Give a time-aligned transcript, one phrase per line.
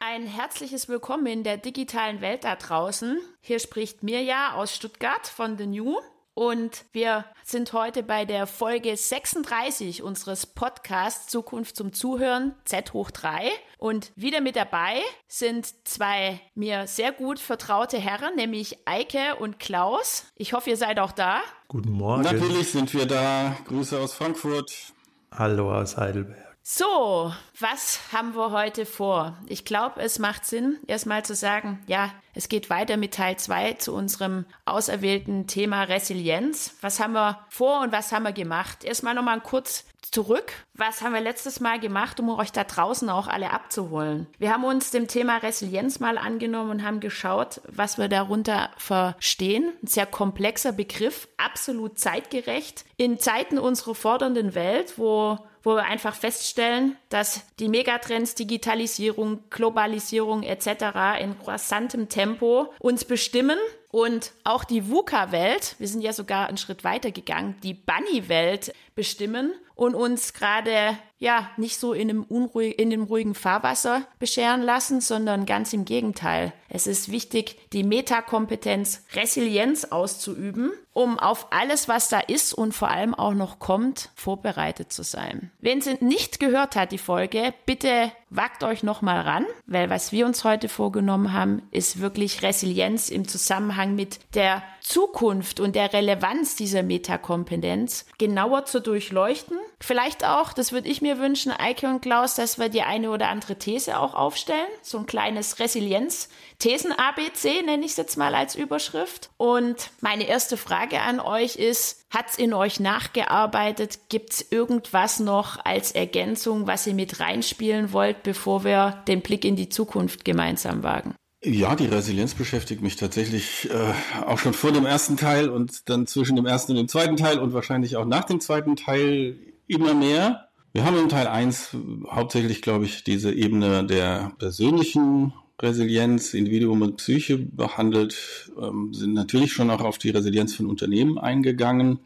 [0.00, 3.20] Ein herzliches Willkommen in der digitalen Welt da draußen.
[3.40, 5.98] Hier spricht Mirja aus Stuttgart von The New.
[6.40, 13.10] Und wir sind heute bei der Folge 36 unseres Podcasts Zukunft zum Zuhören Z hoch
[13.10, 13.50] 3.
[13.76, 20.32] Und wieder mit dabei sind zwei mir sehr gut vertraute Herren, nämlich Eike und Klaus.
[20.34, 21.42] Ich hoffe, ihr seid auch da.
[21.68, 22.22] Guten Morgen.
[22.22, 23.54] Natürlich sind wir da.
[23.66, 24.94] Grüße aus Frankfurt.
[25.30, 26.49] Hallo aus Heidelberg.
[26.62, 29.36] So, was haben wir heute vor?
[29.46, 33.74] Ich glaube, es macht Sinn, erstmal zu sagen, ja, es geht weiter mit Teil 2
[33.74, 36.76] zu unserem auserwählten Thema Resilienz.
[36.82, 38.84] Was haben wir vor und was haben wir gemacht?
[38.84, 40.52] Erstmal nochmal kurz zurück.
[40.74, 44.26] Was haben wir letztes Mal gemacht, um euch da draußen auch alle abzuholen?
[44.38, 49.72] Wir haben uns dem Thema Resilienz mal angenommen und haben geschaut, was wir darunter verstehen.
[49.82, 52.84] Ein sehr komplexer Begriff, absolut zeitgerecht.
[52.96, 60.42] In Zeiten unserer fordernden Welt, wo wo wir einfach feststellen, dass die Megatrends Digitalisierung, Globalisierung
[60.42, 61.20] etc.
[61.20, 63.58] in rasantem Tempo uns bestimmen
[63.90, 69.52] und auch die VUCA-Welt, wir sind ja sogar einen Schritt weiter gegangen, die Bunny-Welt bestimmen
[69.74, 75.00] und uns gerade ja nicht so in einem unruhig, in dem ruhigen Fahrwasser bescheren lassen,
[75.00, 76.52] sondern ganz im Gegenteil.
[76.68, 82.88] Es ist wichtig, die Metakompetenz Resilienz auszuüben, um auf alles, was da ist und vor
[82.88, 85.50] allem auch noch kommt, vorbereitet zu sein.
[85.60, 90.12] Wenn sie nicht gehört hat, die Folge, bitte wagt euch noch mal ran, weil was
[90.12, 95.92] wir uns heute vorgenommen haben, ist wirklich Resilienz im Zusammenhang mit der Zukunft und der
[95.92, 99.58] Relevanz dieser Metakompetenz genauer zu durchleuchten.
[99.80, 103.28] Vielleicht auch, das würde ich mir wünschen, Eike und Klaus, dass wir die eine oder
[103.28, 104.68] andere These auch aufstellen.
[104.82, 109.30] So ein kleines Resilienz-Thesen-ABC nenne ich es jetzt mal als Überschrift.
[109.36, 114.00] Und meine erste Frage an euch ist, hat's in euch nachgearbeitet?
[114.08, 119.56] Gibt's irgendwas noch als Ergänzung, was ihr mit reinspielen wollt, bevor wir den Blick in
[119.56, 121.14] die Zukunft gemeinsam wagen?
[121.42, 123.94] Ja, die Resilienz beschäftigt mich tatsächlich äh,
[124.26, 127.38] auch schon vor dem ersten Teil und dann zwischen dem ersten und dem zweiten Teil
[127.38, 130.49] und wahrscheinlich auch nach dem zweiten Teil immer mehr.
[130.72, 131.76] Wir haben im Teil 1
[132.08, 139.52] hauptsächlich, glaube ich, diese Ebene der persönlichen Resilienz, Individuum und Psyche behandelt, ähm, sind natürlich
[139.52, 141.98] schon auch auf die Resilienz von Unternehmen eingegangen.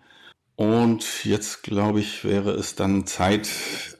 [0.56, 3.50] Und jetzt, glaube ich, wäre es dann Zeit,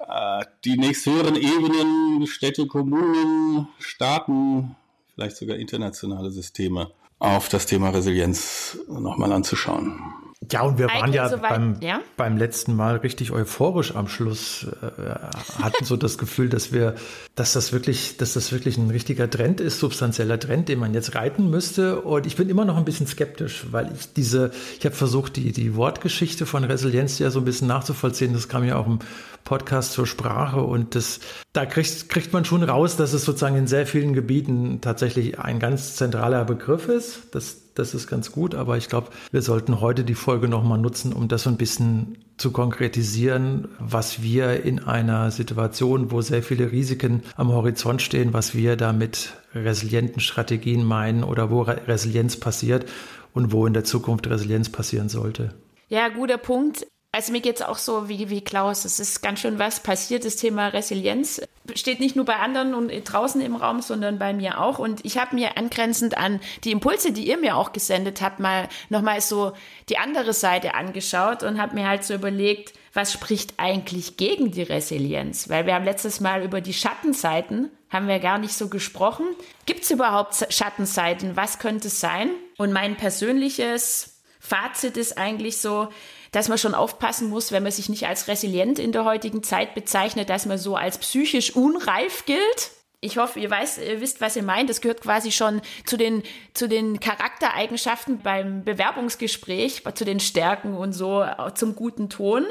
[0.09, 4.77] äh, die nächsthöheren Ebenen, Städte, Kommunen, Staaten,
[5.15, 10.24] vielleicht sogar internationale Systeme auf das Thema Resilienz nochmal anzuschauen.
[10.51, 14.67] Ja, und wir waren ja, soweit, beim, ja, beim letzten Mal richtig euphorisch am Schluss,
[14.83, 16.95] äh, hatten so das Gefühl, dass wir,
[17.35, 21.15] dass das wirklich, dass das wirklich ein richtiger Trend ist, substanzieller Trend, den man jetzt
[21.15, 22.01] reiten müsste.
[22.01, 25.53] Und ich bin immer noch ein bisschen skeptisch, weil ich diese, ich habe versucht, die,
[25.53, 28.33] die Wortgeschichte von Resilienz ja so ein bisschen nachzuvollziehen.
[28.33, 28.99] Das kam ja auch im
[29.45, 31.21] Podcast zur Sprache und das,
[31.53, 35.59] da kriegt, kriegt man schon raus, dass es sozusagen in sehr vielen Gebieten tatsächlich ein
[35.59, 37.21] ganz zentraler Begriff ist.
[37.33, 41.13] Das, das ist ganz gut, aber ich glaube, wir sollten heute die Folge nochmal nutzen,
[41.13, 46.73] um das so ein bisschen zu konkretisieren, was wir in einer Situation, wo sehr viele
[46.73, 52.87] Risiken am Horizont stehen, was wir da mit resilienten Strategien meinen oder wo Resilienz passiert
[53.33, 55.55] und wo in der Zukunft Resilienz passieren sollte.
[55.89, 56.87] Ja, guter Punkt.
[57.13, 58.85] Also mir geht's auch so wie, wie Klaus.
[58.85, 60.25] Es ist ganz schön was passiert.
[60.25, 61.41] Das Thema Resilienz
[61.75, 64.79] steht nicht nur bei anderen und draußen im Raum, sondern bei mir auch.
[64.79, 68.69] Und ich habe mir angrenzend an die Impulse, die ihr mir auch gesendet habt, mal
[68.91, 69.53] nochmal so
[69.89, 74.63] die andere Seite angeschaut und habe mir halt so überlegt, was spricht eigentlich gegen die
[74.63, 75.49] Resilienz?
[75.49, 79.25] Weil wir haben letztes Mal über die Schattenseiten haben wir gar nicht so gesprochen.
[79.67, 81.37] Gibt es überhaupt Schattenseiten?
[81.37, 82.31] Was könnte es sein?
[82.59, 85.89] Und mein persönliches Fazit ist eigentlich so,
[86.35, 89.75] dass man schon aufpassen muss, wenn man sich nicht als resilient in der heutigen Zeit
[89.75, 92.73] bezeichnet, dass man so als psychisch unreif gilt.
[93.01, 94.69] Ich hoffe, ihr, weiß, ihr wisst, was ihr meint.
[94.69, 100.93] Das gehört quasi schon zu den, zu den Charaktereigenschaften beim Bewerbungsgespräch, zu den Stärken und
[100.93, 102.45] so, zum guten Ton.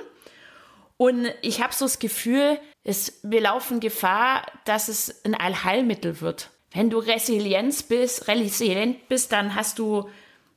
[0.96, 6.52] Und ich habe so das Gefühl, es, wir laufen Gefahr, dass es ein Allheilmittel wird.
[6.72, 10.10] Wenn du Resilienz bist, resilient bist, dann hast du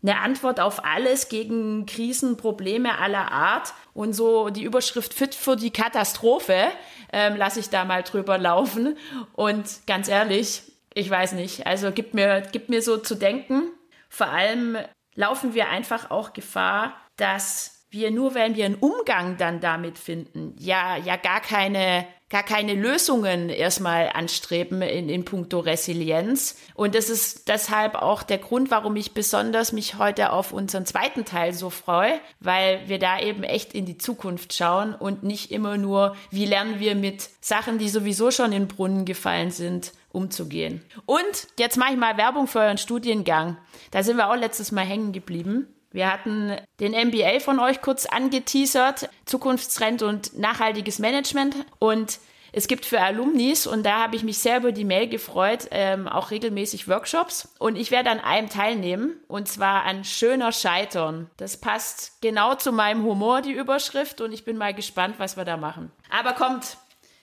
[0.03, 3.75] eine Antwort auf alles gegen Krisen, Probleme aller Art.
[3.95, 6.67] Und so die Überschrift Fit für die Katastrophe
[7.13, 8.97] ähm, lasse ich da mal drüber laufen.
[9.35, 10.63] Und ganz ehrlich,
[10.95, 11.67] ich weiß nicht.
[11.67, 13.71] Also gibt mir, gibt mir so zu denken.
[14.09, 14.79] Vor allem
[15.15, 20.55] laufen wir einfach auch Gefahr, dass wir nur, wenn wir einen Umgang dann damit finden,
[20.59, 26.59] ja, ja gar keine gar keine Lösungen erstmal anstreben in, in puncto Resilienz.
[26.75, 31.25] Und das ist deshalb auch der Grund, warum ich besonders mich heute auf unseren zweiten
[31.25, 35.77] Teil so freue, weil wir da eben echt in die Zukunft schauen und nicht immer
[35.77, 40.83] nur, wie lernen wir mit Sachen, die sowieso schon in den Brunnen gefallen sind, umzugehen.
[41.05, 43.57] Und jetzt mache ich mal Werbung für euren Studiengang.
[43.93, 45.76] Da sind wir auch letztes Mal hängen geblieben.
[45.97, 51.57] Wir hatten den MBA von euch kurz angeteasert, Zukunftstrend und nachhaltiges Management.
[51.79, 52.19] Und
[52.53, 56.07] es gibt für Alumnis, und da habe ich mich sehr über die Mail gefreut, ähm,
[56.07, 57.49] auch regelmäßig Workshops.
[57.59, 61.31] Und ich werde an einem teilnehmen, und zwar an Schöner Scheitern.
[61.39, 65.47] Das passt genau zu meinem Humor, die Überschrift, und ich bin mal gespannt, was wir
[65.47, 65.91] da machen.
[66.11, 66.77] Aber kommt,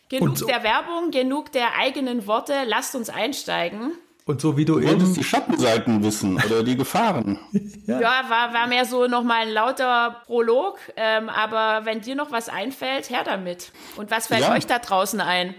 [0.09, 0.47] genug so.
[0.47, 3.91] der Werbung, genug der eigenen Worte, lasst uns einsteigen.
[4.25, 7.39] Und so wie du, du eben die Schattenseiten wissen oder die Gefahren.
[7.87, 10.79] ja, ja war, war mehr so nochmal ein lauter Prolog.
[10.95, 13.73] Ähm, aber wenn dir noch was einfällt, her damit.
[13.97, 14.53] Und was fällt ja.
[14.53, 15.55] euch da draußen ein?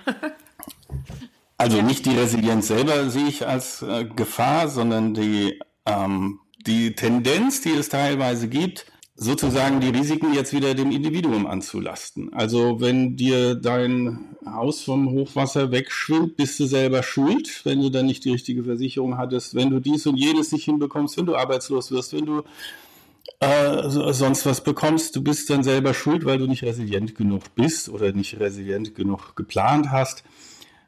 [1.58, 1.82] also ja.
[1.82, 7.72] nicht die Resilienz selber sehe ich als äh, Gefahr, sondern die, ähm, die Tendenz, die
[7.72, 12.32] es teilweise gibt, sozusagen die Risiken jetzt wieder dem Individuum anzulasten.
[12.32, 18.06] Also wenn dir dein Haus vom Hochwasser wegschwimmt, bist du selber schuld, wenn du dann
[18.06, 21.92] nicht die richtige Versicherung hattest, wenn du dies und jenes nicht hinbekommst, wenn du arbeitslos
[21.92, 22.42] wirst, wenn du
[23.38, 27.88] äh, sonst was bekommst, du bist dann selber schuld, weil du nicht resilient genug bist
[27.88, 30.24] oder nicht resilient genug geplant hast.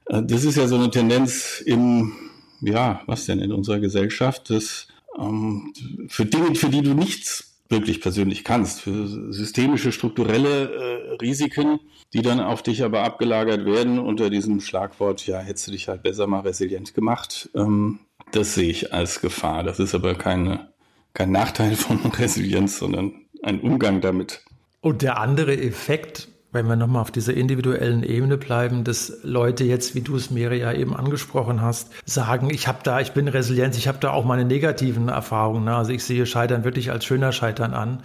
[0.06, 2.12] Äh, das ist ja so eine Tendenz im,
[2.60, 5.72] ja, was denn in unserer Gesellschaft, dass ähm,
[6.08, 11.80] für Dinge, für die du nichts wirklich persönlich kannst, für systemische, strukturelle äh, Risiken,
[12.12, 16.02] die dann auf dich aber abgelagert werden unter diesem Schlagwort, ja, hättest du dich halt
[16.02, 17.50] besser mal resilient gemacht.
[17.54, 18.00] Ähm,
[18.32, 19.62] das sehe ich als Gefahr.
[19.62, 20.72] Das ist aber keine,
[21.14, 24.42] kein Nachteil von Resilienz, sondern ein Umgang damit.
[24.80, 29.94] Und der andere Effekt, wenn wir nochmal auf dieser individuellen Ebene bleiben, dass Leute jetzt,
[29.94, 33.76] wie du es mir ja eben angesprochen hast, sagen, ich habe da, ich bin resilient,
[33.76, 35.64] ich habe da auch meine negativen Erfahrungen.
[35.64, 35.76] Ne?
[35.76, 38.00] Also ich sehe Scheitern wirklich als schöner Scheitern an.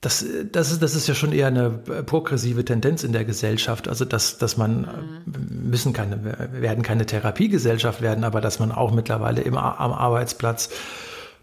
[0.00, 3.88] Das, das, ist, das ist ja schon eher eine progressive Tendenz in der Gesellschaft.
[3.88, 4.82] Also, dass, dass man
[5.26, 5.70] mhm.
[5.70, 10.70] müssen keine, werden keine Therapiegesellschaft werden, aber dass man auch mittlerweile immer am Arbeitsplatz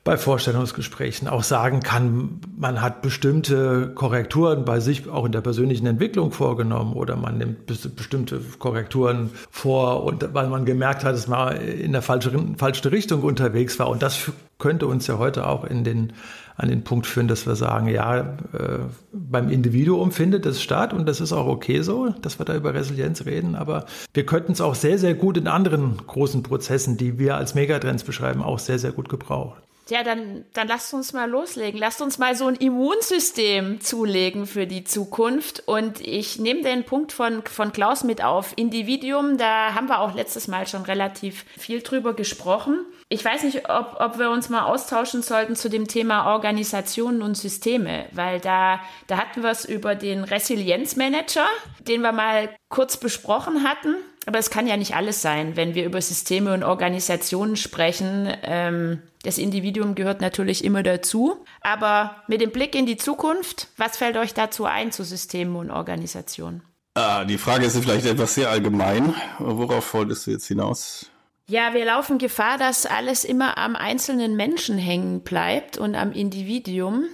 [0.05, 5.87] bei Vorstellungsgesprächen auch sagen kann, man hat bestimmte Korrekturen bei sich auch in der persönlichen
[5.87, 11.57] Entwicklung vorgenommen oder man nimmt bestimmte Korrekturen vor und weil man gemerkt hat, dass man
[11.57, 13.89] in der falschen, falschen Richtung unterwegs war.
[13.89, 16.13] Und das könnte uns ja heute auch in den,
[16.55, 18.79] an den Punkt führen, dass wir sagen, ja, äh,
[19.11, 22.75] beim Individuum findet es statt und das ist auch okay so, dass wir da über
[22.75, 27.17] Resilienz reden, aber wir könnten es auch sehr, sehr gut in anderen großen Prozessen, die
[27.17, 29.64] wir als Megatrends beschreiben, auch sehr, sehr gut gebrauchen.
[29.89, 31.79] Ja, dann, dann lasst uns mal loslegen.
[31.79, 35.63] Lasst uns mal so ein Immunsystem zulegen für die Zukunft.
[35.67, 38.53] Und ich nehme den Punkt von, von Klaus mit auf.
[38.55, 42.85] Individuum, da haben wir auch letztes Mal schon relativ viel drüber gesprochen.
[43.09, 47.35] Ich weiß nicht, ob, ob wir uns mal austauschen sollten zu dem Thema Organisationen und
[47.35, 51.45] Systeme, weil da, da hatten wir es über den Resilienzmanager,
[51.81, 53.95] den wir mal kurz besprochen hatten.
[54.25, 58.31] Aber es kann ja nicht alles sein, wenn wir über Systeme und Organisationen sprechen.
[58.43, 61.45] Ähm, das Individuum gehört natürlich immer dazu.
[61.61, 65.71] Aber mit dem Blick in die Zukunft, was fällt euch dazu ein zu Systemen und
[65.71, 66.63] Organisationen?
[66.95, 69.13] Ah, die Frage ist vielleicht etwas sehr allgemein.
[69.39, 71.11] Worauf wolltest du jetzt hinaus?
[71.47, 77.05] Ja, wir laufen Gefahr, dass alles immer am einzelnen Menschen hängen bleibt und am Individuum.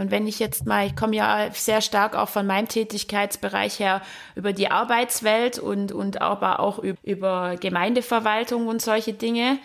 [0.00, 4.00] Und wenn ich jetzt mal, ich komme ja sehr stark auch von meinem Tätigkeitsbereich her
[4.34, 9.58] über die Arbeitswelt und, und aber auch über Gemeindeverwaltung und solche Dinge.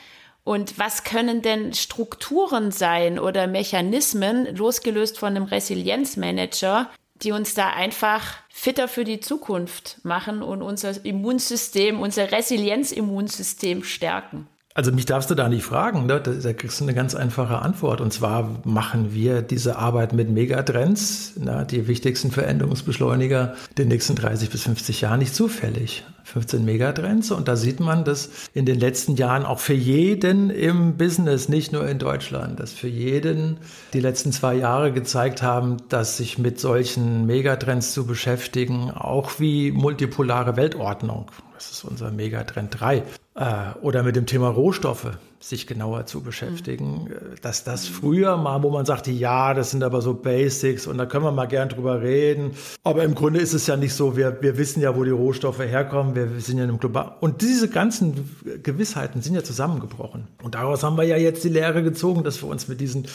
[0.44, 6.90] Und was können denn Strukturen sein oder Mechanismen, losgelöst von einem Resilienzmanager,
[7.22, 14.48] die uns da einfach fitter für die Zukunft machen und unser Immunsystem, unser Resilienzimmunsystem stärken.
[14.78, 16.20] Also mich darfst du da nicht fragen, ne?
[16.20, 18.02] da, kriegst du eine ganz einfache Antwort.
[18.02, 21.66] Und zwar machen wir diese Arbeit mit Megatrends, ne?
[21.72, 26.04] die wichtigsten Veränderungsbeschleuniger der nächsten 30 bis 50 Jahre nicht zufällig.
[26.26, 30.98] 15 Megatrends und da sieht man, dass in den letzten Jahren auch für jeden im
[30.98, 33.58] Business, nicht nur in Deutschland, dass für jeden
[33.94, 39.72] die letzten zwei Jahre gezeigt haben, dass sich mit solchen Megatrends zu beschäftigen, auch wie
[39.72, 43.04] multipolare Weltordnung, das ist unser Megatrend 3,
[43.36, 43.44] äh,
[43.82, 47.06] oder mit dem Thema Rohstoffe sich genauer zu beschäftigen.
[47.06, 47.10] Mhm.
[47.42, 51.06] Dass das früher mal, wo man sagte, ja, das sind aber so Basics und da
[51.06, 52.52] können wir mal gern drüber reden.
[52.84, 55.60] Aber im Grunde ist es ja nicht so, wir, wir wissen ja, wo die Rohstoffe
[55.60, 57.16] herkommen, wir sind ja im Global.
[57.20, 58.30] Und diese ganzen
[58.64, 60.28] Gewissheiten sind ja zusammengebrochen.
[60.42, 63.06] Und daraus haben wir ja jetzt die Lehre gezogen, dass wir uns mit diesen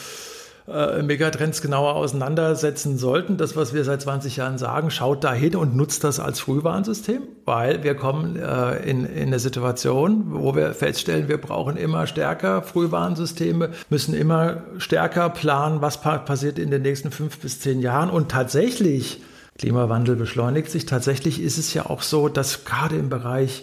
[0.70, 3.36] äh, Megatrends genauer auseinandersetzen sollten.
[3.36, 7.82] Das, was wir seit 20 Jahren sagen, schaut dahin und nutzt das als Frühwarnsystem, weil
[7.82, 13.70] wir kommen äh, in, in eine Situation, wo wir feststellen, wir brauchen immer stärker Frühwarnsysteme,
[13.88, 18.30] müssen immer stärker planen, was pa passiert in den nächsten fünf bis zehn Jahren und
[18.30, 19.22] tatsächlich
[19.58, 20.86] Klimawandel beschleunigt sich.
[20.86, 23.62] Tatsächlich ist es ja auch so, dass gerade im Bereich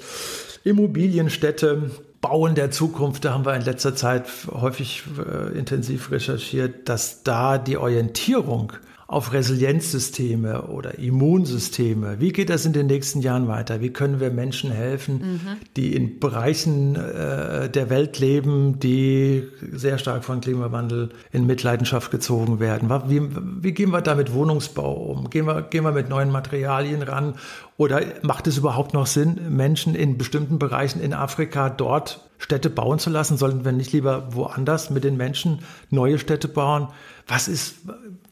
[0.64, 1.90] Immobilienstädte,
[2.30, 7.58] Bauen der Zukunft, da haben wir in letzter Zeit häufig äh, intensiv recherchiert, dass da
[7.58, 8.74] die Orientierung
[9.10, 12.20] auf Resilienzsysteme oder Immunsysteme.
[12.20, 13.80] Wie geht das in den nächsten Jahren weiter?
[13.80, 15.40] Wie können wir Menschen helfen, mhm.
[15.78, 22.60] die in Bereichen äh, der Welt leben, die sehr stark von Klimawandel in Mitleidenschaft gezogen
[22.60, 22.90] werden?
[23.08, 23.22] Wie,
[23.64, 25.30] wie gehen wir da mit Wohnungsbau um?
[25.30, 27.36] Gehen wir, gehen wir mit neuen Materialien ran?
[27.78, 33.00] Oder macht es überhaupt noch Sinn, Menschen in bestimmten Bereichen in Afrika dort Städte bauen
[33.00, 33.38] zu lassen?
[33.38, 35.60] Sollten wir nicht lieber woanders mit den Menschen
[35.92, 36.90] neue Städte bauen?
[37.26, 37.76] Was ist,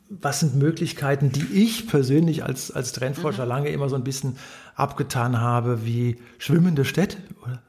[0.10, 3.50] was sind Möglichkeiten, die ich persönlich als, als Trendforscher mhm.
[3.50, 4.38] lange immer so ein bisschen
[4.76, 7.18] abgetan habe, wie schwimmende Städte?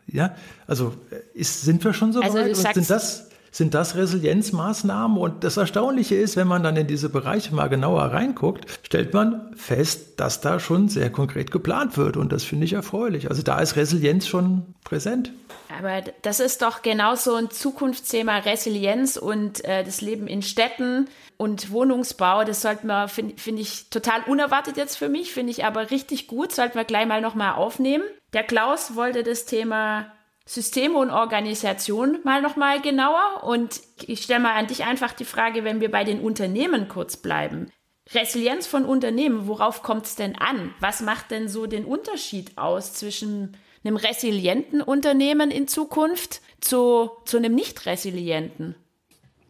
[0.06, 0.34] Ja,
[0.66, 0.94] also
[1.34, 2.56] ist, sind wir schon so also weit?
[2.56, 5.16] sind das sind das Resilienzmaßnahmen?
[5.16, 9.54] Und das Erstaunliche ist, wenn man dann in diese Bereiche mal genauer reinguckt, stellt man
[9.56, 12.18] fest, dass da schon sehr konkret geplant wird.
[12.18, 13.30] Und das finde ich erfreulich.
[13.30, 15.32] Also da ist Resilienz schon präsent.
[15.78, 21.70] Aber das ist doch genauso ein Zukunftsthema Resilienz und äh, das Leben in Städten und
[21.70, 22.44] Wohnungsbau.
[22.44, 26.26] Das sollten wir, finde find ich, total unerwartet jetzt für mich, finde ich aber richtig
[26.26, 26.52] gut.
[26.52, 28.04] Sollten wir gleich mal nochmal aufnehmen.
[28.32, 30.12] Der Klaus wollte das Thema
[30.46, 33.42] Systeme und Organisation mal nochmal genauer.
[33.44, 37.16] Und ich stelle mal an dich einfach die Frage, wenn wir bei den Unternehmen kurz
[37.16, 37.70] bleiben.
[38.14, 40.72] Resilienz von Unternehmen, worauf kommt es denn an?
[40.78, 47.36] Was macht denn so den Unterschied aus zwischen einem resilienten Unternehmen in Zukunft zu, zu
[47.36, 48.76] einem nicht resilienten?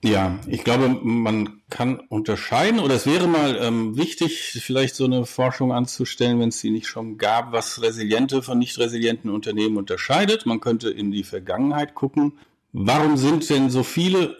[0.06, 5.26] Ja, ich glaube, man kann unterscheiden, oder es wäre mal ähm, wichtig, vielleicht so eine
[5.26, 10.46] Forschung anzustellen, wenn es sie nicht schon gab, was resiliente von nicht resilienten Unternehmen unterscheidet.
[10.46, 12.38] Man könnte in die Vergangenheit gucken.
[12.72, 14.36] Warum sind denn so viele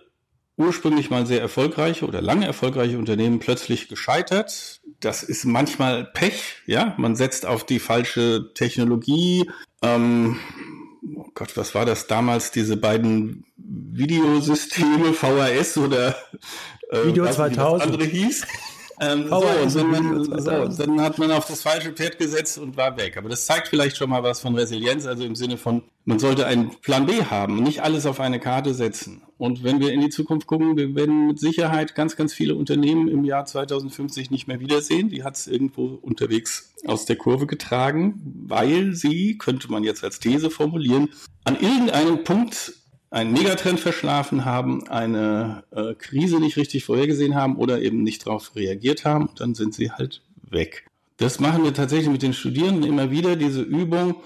[0.56, 4.80] ursprünglich mal sehr erfolgreiche oder lange erfolgreiche Unternehmen plötzlich gescheitert?
[5.00, 6.94] Das ist manchmal Pech, ja.
[6.96, 9.50] Man setzt auf die falsche Technologie.
[9.82, 10.38] Ähm,
[11.14, 16.16] oh Gott, was war das damals, diese beiden Videosysteme, VHS oder
[16.90, 17.48] äh, Video 2000.
[17.48, 18.46] Nicht, das andere hieß.
[18.98, 22.96] Ähm, so, und dann, so, dann hat man auf das falsche Pferd gesetzt und war
[22.96, 23.16] weg.
[23.18, 26.46] Aber das zeigt vielleicht schon mal was von Resilienz, also im Sinne von, man sollte
[26.46, 29.22] einen Plan B haben und nicht alles auf eine Karte setzen.
[29.36, 33.08] Und wenn wir in die Zukunft gucken, wir werden mit Sicherheit ganz, ganz viele Unternehmen
[33.08, 35.10] im Jahr 2050 nicht mehr wiedersehen.
[35.10, 40.20] Die hat es irgendwo unterwegs aus der Kurve getragen, weil sie, könnte man jetzt als
[40.20, 41.10] These formulieren,
[41.44, 42.72] an irgendeinem Punkt
[43.10, 48.54] einen Megatrend verschlafen haben, eine äh, Krise nicht richtig vorhergesehen haben oder eben nicht darauf
[48.56, 50.86] reagiert haben, dann sind sie halt weg.
[51.16, 54.16] Das machen wir tatsächlich mit den Studierenden immer wieder, diese Übung.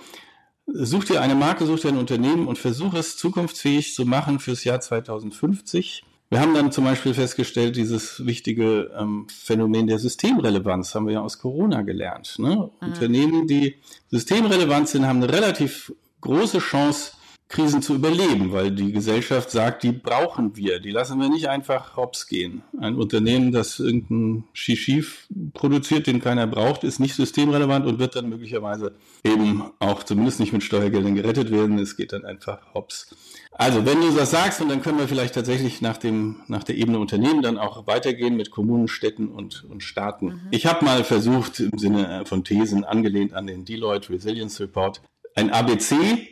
[0.67, 4.65] Such dir eine Marke, such dir ein Unternehmen und versuch es zukunftsfähig zu machen fürs
[4.65, 6.05] Jahr 2050.
[6.31, 11.21] Wir haben dann zum Beispiel festgestellt, dieses wichtige ähm, Phänomen der Systemrelevanz haben wir ja
[11.23, 12.37] aus Corona gelernt.
[12.39, 12.71] Ne?
[12.81, 12.89] Mhm.
[12.89, 13.75] Unternehmen, die
[14.11, 17.13] systemrelevant sind, haben eine relativ große Chance,
[17.51, 21.97] Krisen zu überleben, weil die Gesellschaft sagt, die brauchen wir, die lassen wir nicht einfach
[21.97, 22.63] hops gehen.
[22.81, 25.05] Ein Unternehmen, das irgendeinen Shishi
[25.53, 30.53] produziert, den keiner braucht, ist nicht systemrelevant und wird dann möglicherweise eben auch zumindest nicht
[30.53, 31.77] mit Steuergeldern gerettet werden.
[31.81, 33.17] Es geht dann einfach hops.
[33.51, 36.77] Also, wenn du das sagst, und dann können wir vielleicht tatsächlich nach, dem, nach der
[36.77, 40.27] Ebene Unternehmen dann auch weitergehen mit Kommunen, Städten und, und Staaten.
[40.27, 40.41] Mhm.
[40.53, 45.03] Ich habe mal versucht, im Sinne von Thesen, angelehnt an den Deloitte Resilience Report,
[45.35, 46.29] ein ABC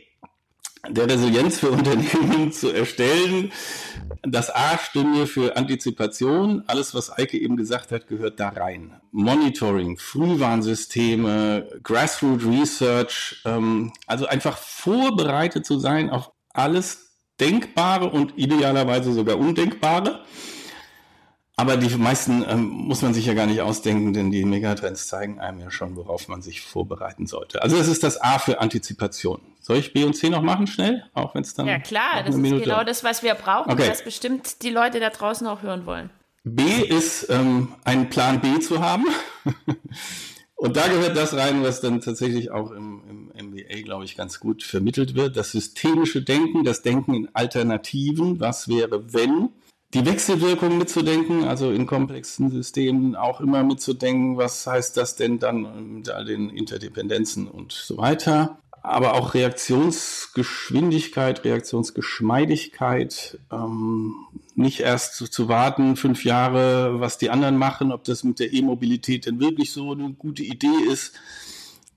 [0.88, 3.52] der Resilienz für Unternehmen zu erstellen.
[4.23, 6.62] Das A stünde für Antizipation.
[6.66, 8.92] Alles, was Eike eben gesagt hat, gehört da rein.
[9.12, 17.08] Monitoring, Frühwarnsysteme, Grassroot Research, ähm, also einfach vorbereitet zu sein auf alles
[17.40, 20.25] Denkbare und idealerweise sogar Undenkbare.
[21.58, 25.40] Aber die meisten ähm, muss man sich ja gar nicht ausdenken, denn die Megatrends zeigen
[25.40, 27.62] einem ja schon, worauf man sich vorbereiten sollte.
[27.62, 29.40] Also es ist das A für Antizipation.
[29.60, 31.02] Soll ich B und C noch machen schnell?
[31.14, 31.66] Auch wenn es dann.
[31.66, 33.88] Ja klar, das ist Minute genau das, was wir brauchen, okay.
[33.90, 36.10] was bestimmt die Leute da draußen auch hören wollen.
[36.44, 39.06] B ist ähm, einen Plan B zu haben.
[40.54, 44.38] und da gehört das rein, was dann tatsächlich auch im, im MBA, glaube ich, ganz
[44.38, 45.36] gut vermittelt wird.
[45.36, 48.38] Das systemische Denken, das Denken in Alternativen.
[48.38, 49.48] Was wäre, wenn?
[49.95, 55.95] Die Wechselwirkung mitzudenken, also in komplexen Systemen auch immer mitzudenken, was heißt das denn dann
[55.95, 58.59] mit all den Interdependenzen und so weiter.
[58.80, 64.14] aber auch Reaktionsgeschwindigkeit, Reaktionsgeschmeidigkeit, ähm,
[64.54, 68.52] nicht erst zu, zu, warten, fünf Jahre, was die anderen machen, ob das mit der
[68.52, 71.14] E-Mobilität denn wirklich so eine gute Idee ist,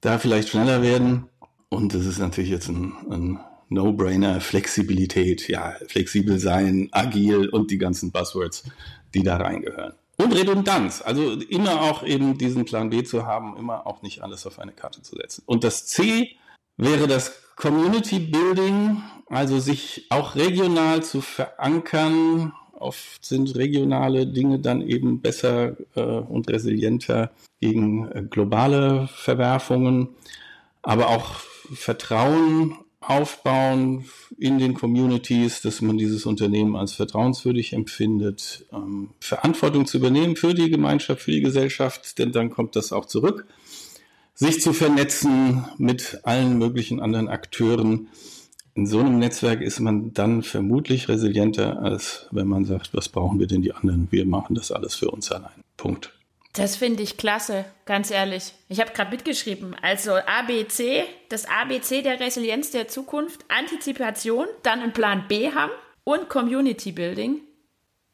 [0.01, 1.25] da vielleicht schneller werden.
[1.69, 3.39] Und das ist natürlich jetzt ein, ein
[3.71, 8.65] No-Brainer, Flexibilität, ja, flexibel sein, agil und die ganzen Buzzwords,
[9.13, 9.93] die da reingehören.
[10.17, 14.45] Und Redundanz, also immer auch eben diesen Plan B zu haben, immer auch nicht alles
[14.45, 15.43] auf eine Karte zu setzen.
[15.45, 16.35] Und das C
[16.77, 22.53] wäre das Community Building, also sich auch regional zu verankern.
[22.73, 30.09] Oft sind regionale Dinge dann eben besser äh, und resilienter gegen äh, globale Verwerfungen,
[30.81, 31.35] aber auch
[31.73, 34.05] Vertrauen aufbauen
[34.38, 40.53] in den Communities, dass man dieses Unternehmen als vertrauenswürdig empfindet, ähm, Verantwortung zu übernehmen für
[40.53, 43.48] die Gemeinschaft, für die Gesellschaft, denn dann kommt das auch zurück.
[44.36, 48.08] Sich zu vernetzen mit allen möglichen anderen Akteuren.
[48.75, 53.39] In so einem Netzwerk ist man dann vermutlich resilienter, als wenn man sagt, was brauchen
[53.39, 54.08] wir denn die anderen?
[54.12, 55.63] Wir machen das alles für uns allein.
[55.75, 56.20] Punkt.
[56.53, 58.53] Das finde ich klasse, ganz ehrlich.
[58.67, 59.75] Ich habe gerade mitgeschrieben.
[59.81, 65.72] Also ABC, das ABC der Resilienz der Zukunft, Antizipation, dann einen Plan B haben
[66.03, 67.41] und Community Building.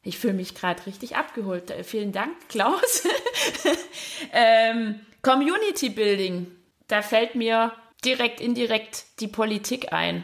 [0.02, 1.70] Ich fühle mich gerade richtig abgeholt.
[1.70, 3.06] Äh, vielen Dank, Klaus.
[4.32, 6.46] ähm, Community Building,
[6.86, 7.72] da fällt mir
[8.04, 10.22] direkt indirekt die Politik ein.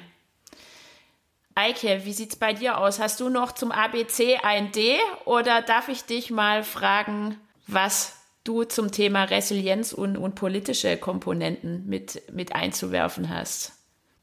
[1.57, 2.99] Eike, wie sieht's bei dir aus?
[3.01, 8.13] Hast du noch zum ABC ein D oder darf ich dich mal fragen, was
[8.45, 13.73] du zum Thema Resilienz und, und politische Komponenten mit, mit einzuwerfen hast.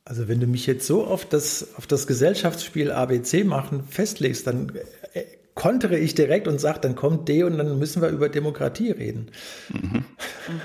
[0.06, 4.72] Also wenn du mich jetzt so auf das, auf das Gesellschaftsspiel ABC machen festlegst, dann
[5.14, 8.92] äh, kontere ich direkt und sage, dann kommt D und dann müssen wir über Demokratie
[8.92, 9.32] reden.
[9.70, 10.06] Mhm.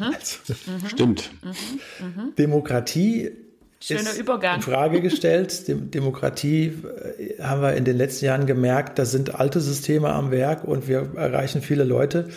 [0.01, 0.89] Also, mhm.
[0.89, 1.31] Stimmt.
[1.43, 2.35] Mhm.
[2.37, 3.31] Demokratie
[3.79, 4.57] Schöner ist Übergang.
[4.57, 5.69] in Frage gestellt.
[5.69, 6.73] Dem Demokratie
[7.19, 10.89] äh, haben wir in den letzten Jahren gemerkt, da sind alte Systeme am Werk und
[10.89, 12.29] wir erreichen viele Leute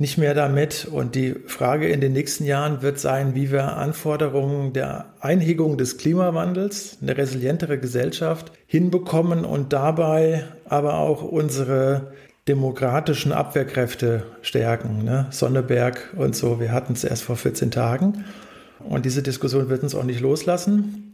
[0.00, 0.88] nicht mehr damit.
[0.90, 5.98] Und die Frage in den nächsten Jahren wird sein, wie wir Anforderungen der Einhegung des
[5.98, 12.12] Klimawandels, eine resilientere Gesellschaft hinbekommen und dabei aber auch unsere
[12.48, 15.04] demokratischen Abwehrkräfte stärken.
[15.04, 15.26] Ne?
[15.30, 18.24] Sonneberg und so, wir hatten es erst vor 14 Tagen.
[18.78, 21.09] Und diese Diskussion wird uns auch nicht loslassen.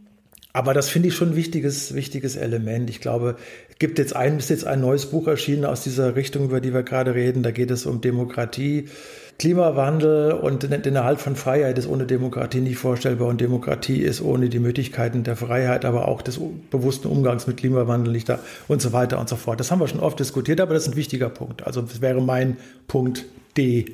[0.57, 2.89] Aber das finde ich schon ein wichtiges, wichtiges Element.
[2.89, 3.35] Ich glaube,
[3.69, 6.73] es gibt jetzt ein, ist jetzt ein neues Buch erschienen aus dieser Richtung, über die
[6.73, 7.43] wir gerade reden.
[7.43, 8.89] Da geht es um Demokratie,
[9.37, 14.49] Klimawandel und den Erhalt von Freiheit ist ohne Demokratie nicht vorstellbar und Demokratie ist ohne
[14.49, 16.39] die Möglichkeiten der Freiheit, aber auch des
[16.71, 19.59] bewussten Umgangs mit Klimawandel nicht da und so weiter und so fort.
[19.59, 21.67] Das haben wir schon oft diskutiert, aber das ist ein wichtiger Punkt.
[21.67, 23.85] Also das wäre mein Punkt D.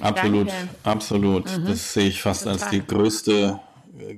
[0.00, 0.68] Absolut, Danke.
[0.82, 1.56] absolut.
[1.56, 1.66] Mhm.
[1.66, 2.58] Das sehe ich fast Total.
[2.58, 3.60] als die größte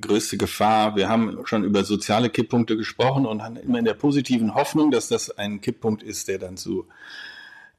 [0.01, 0.97] größte Gefahr.
[0.97, 5.09] Wir haben schon über soziale Kipppunkte gesprochen und haben immer in der positiven Hoffnung, dass
[5.09, 6.87] das ein Kipppunkt ist, der dann zu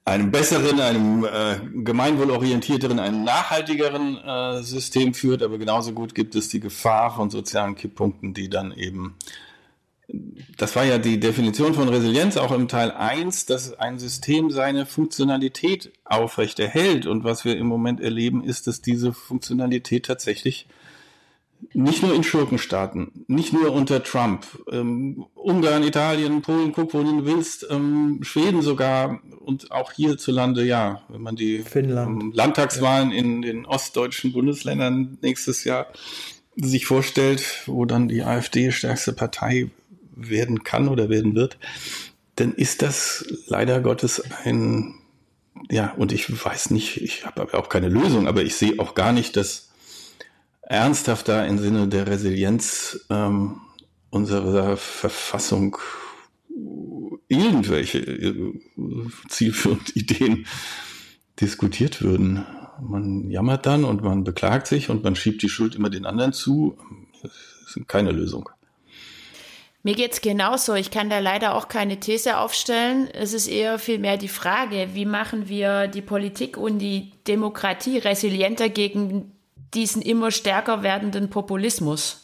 [0.06, 5.42] einem besseren, einem äh, gemeinwohlorientierteren, einem nachhaltigeren äh, System führt.
[5.42, 9.16] Aber genauso gut gibt es die Gefahr von sozialen Kipppunkten, die dann eben,
[10.58, 14.86] das war ja die Definition von Resilienz auch im Teil 1, dass ein System seine
[14.86, 17.06] Funktionalität aufrechterhält.
[17.06, 20.68] Und was wir im Moment erleben, ist, dass diese Funktionalität tatsächlich
[21.74, 27.26] nicht nur in Schurkenstaaten, nicht nur unter Trump, ähm, Ungarn, Italien, Polen, guck, wo du
[27.26, 33.18] willst, ähm, Schweden sogar und auch hierzulande, ja, wenn man die ähm, Landtagswahlen ja.
[33.18, 35.88] in den ostdeutschen Bundesländern nächstes Jahr
[36.56, 39.70] sich vorstellt, wo dann die AfD stärkste Partei
[40.16, 41.58] werden kann oder werden wird,
[42.36, 44.96] dann ist das leider Gottes ein,
[45.70, 48.96] ja, und ich weiß nicht, ich habe aber auch keine Lösung, aber ich sehe auch
[48.96, 49.73] gar nicht, dass
[50.64, 53.62] ernsthafter im Sinne der Resilienz ähm,
[54.10, 55.78] unserer Verfassung
[57.28, 58.54] irgendwelche äh,
[59.28, 60.48] zielführenden Ideen
[61.40, 62.46] diskutiert würden.
[62.82, 66.34] Man jammert dann und man beklagt sich und man schiebt die Schuld immer den anderen
[66.34, 66.78] zu.
[67.22, 67.32] Das
[67.76, 68.50] ist keine Lösung.
[69.86, 70.76] Mir geht's genauso.
[70.76, 73.10] Ich kann da leider auch keine These aufstellen.
[73.12, 78.70] Es ist eher vielmehr die Frage, wie machen wir die Politik und die Demokratie resilienter
[78.70, 79.34] gegen
[79.74, 82.24] diesen immer stärker werdenden Populismus.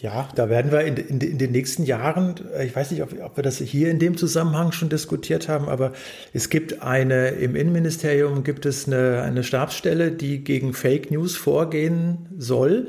[0.00, 3.12] Ja, da werden wir in, in, in, den nächsten Jahren, äh, ich weiß nicht, ob,
[3.20, 5.92] ob, wir das hier in dem Zusammenhang schon diskutiert haben, aber
[6.32, 12.28] es gibt eine, im Innenministerium gibt es eine, eine Stabsstelle, die gegen Fake News vorgehen
[12.38, 12.86] soll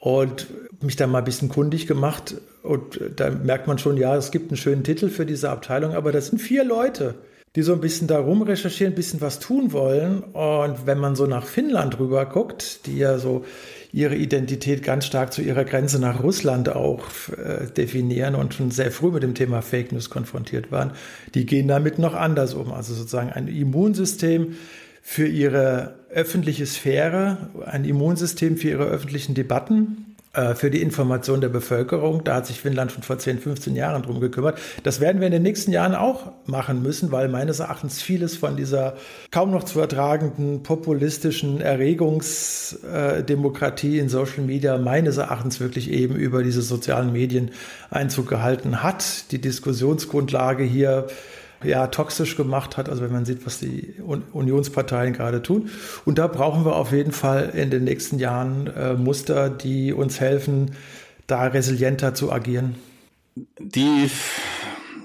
[0.00, 0.48] und
[0.82, 4.50] mich da mal ein bisschen kundig gemacht und da merkt man schon, ja, es gibt
[4.50, 7.14] einen schönen Titel für diese Abteilung, aber das sind vier Leute.
[7.56, 10.22] Die so ein bisschen darum recherchieren, ein bisschen was tun wollen.
[10.22, 13.44] Und wenn man so nach Finnland rüber guckt, die ja so
[13.92, 18.92] ihre Identität ganz stark zu ihrer Grenze nach Russland auch äh, definieren und schon sehr
[18.92, 20.92] früh mit dem Thema Fake News konfrontiert waren,
[21.34, 22.72] die gehen damit noch anders um.
[22.72, 24.56] Also sozusagen ein Immunsystem
[25.02, 30.09] für ihre öffentliche Sphäre, ein Immunsystem für ihre öffentlichen Debatten,
[30.54, 32.22] für die Information der Bevölkerung.
[32.22, 34.60] Da hat sich Finnland schon vor 10, 15 Jahren drum gekümmert.
[34.84, 38.56] Das werden wir in den nächsten Jahren auch machen müssen, weil meines Erachtens vieles von
[38.56, 38.94] dieser
[39.32, 46.62] kaum noch zu ertragenden populistischen Erregungsdemokratie in Social Media meines Erachtens wirklich eben über diese
[46.62, 47.50] sozialen Medien
[47.90, 49.32] Einzug gehalten hat.
[49.32, 51.08] Die Diskussionsgrundlage hier
[51.62, 53.94] ja, toxisch gemacht hat, also wenn man sieht, was die
[54.32, 55.70] Unionsparteien gerade tun.
[56.04, 60.20] Und da brauchen wir auf jeden Fall in den nächsten Jahren äh, Muster, die uns
[60.20, 60.72] helfen,
[61.26, 62.76] da resilienter zu agieren.
[63.58, 64.10] Die,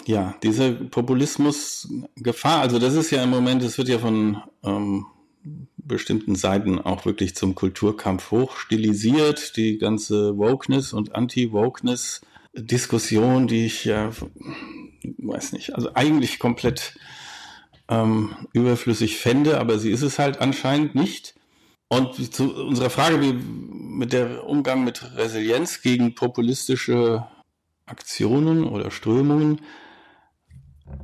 [0.06, 5.06] ja, diese Populismusgefahr, also das ist ja im Moment, es wird ja von ähm,
[5.78, 12.22] bestimmten Seiten auch wirklich zum Kulturkampf hochstilisiert, die ganze Wokeness und Anti-Wokeness
[12.58, 14.12] Diskussion, die ich ja
[15.18, 16.98] weiß nicht, also eigentlich komplett
[17.90, 21.36] ähm, überflüssig fände, aber sie ist es halt anscheinend nicht.
[21.88, 27.28] Und zu unserer Frage, wie mit der Umgang mit Resilienz gegen populistische
[27.86, 29.62] Aktionen oder Strömungen.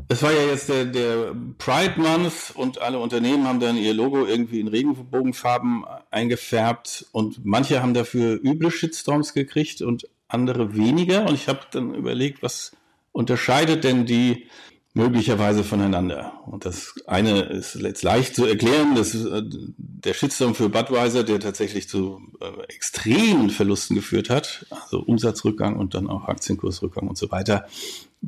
[0.07, 4.25] Es war ja jetzt der, der Pride Month und alle Unternehmen haben dann ihr Logo
[4.25, 11.27] irgendwie in Regenbogenfarben eingefärbt und manche haben dafür üble Shitstorms gekriegt und andere weniger.
[11.27, 12.71] Und ich habe dann überlegt, was
[13.12, 14.47] unterscheidet denn die
[14.93, 16.34] möglicherweise voneinander?
[16.45, 19.41] Und das eine ist jetzt leicht zu erklären, das ist äh,
[19.78, 25.93] der Shitstorm für Budweiser, der tatsächlich zu äh, extremen Verlusten geführt hat, also Umsatzrückgang und
[25.93, 27.67] dann auch Aktienkursrückgang und so weiter.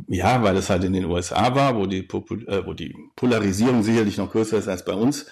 [0.08, 3.84] Ja, weil es halt in den USA war, wo die, Popul äh, wo die Polarisierung
[3.84, 5.28] sicherlich noch größer ist als bei uns.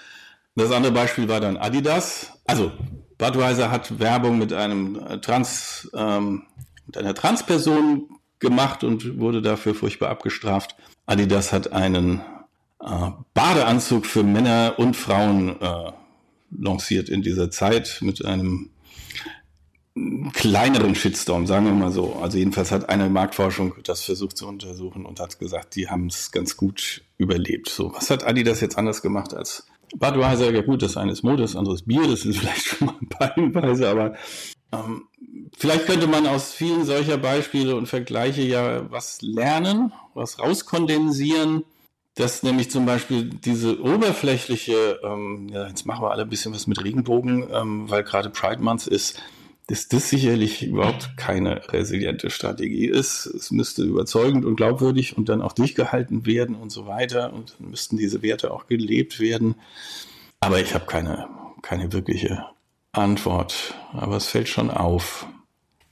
[0.56, 2.34] Das andere Beispiel war dann Adidas.
[2.46, 2.72] Also
[3.18, 6.44] Budweiser hat Werbung mit einem Trans, ähm,
[6.86, 8.10] mit einer Transperson
[8.42, 10.76] gemacht und wurde dafür furchtbar abgestraft.
[11.06, 12.22] Adidas hat einen
[12.82, 15.92] äh, Badeanzug für Männer und Frauen äh,
[16.52, 18.70] lanciert in dieser Zeit mit einem
[20.34, 22.16] kleineren Shitstorm, sagen wir mal so.
[22.16, 26.32] Also jedenfalls hat eine Marktforschung das versucht zu untersuchen und hat gesagt, die haben es
[26.32, 27.70] ganz gut überlebt.
[27.70, 30.52] So, was hat Adidas jetzt anders gemacht als Budweiser?
[30.52, 32.96] Ja gut, das eine ist Mode, das andere ist Bier, das ist vielleicht schon mal
[33.02, 34.16] ein paar Hinweise, aber
[34.72, 35.08] ähm,
[35.58, 41.64] vielleicht könnte man aus vielen solcher Beispiele und Vergleiche ja was lernen, was rauskondensieren,
[42.16, 46.68] dass nämlich zum Beispiel diese oberflächliche, ähm, ja, jetzt machen wir alle ein bisschen was
[46.68, 49.22] mit Regenbogen, ähm, weil gerade Pride Month ist,
[49.68, 53.26] dass das sicherlich überhaupt keine resiliente Strategie ist.
[53.26, 57.70] Es müsste überzeugend und glaubwürdig und dann auch durchgehalten werden und so weiter und dann
[57.70, 59.56] müssten diese Werte auch gelebt werden.
[60.42, 61.30] Aber ich habe keine,
[61.62, 62.44] keine wirkliche
[62.92, 65.26] Antwort, aber es fällt schon auf.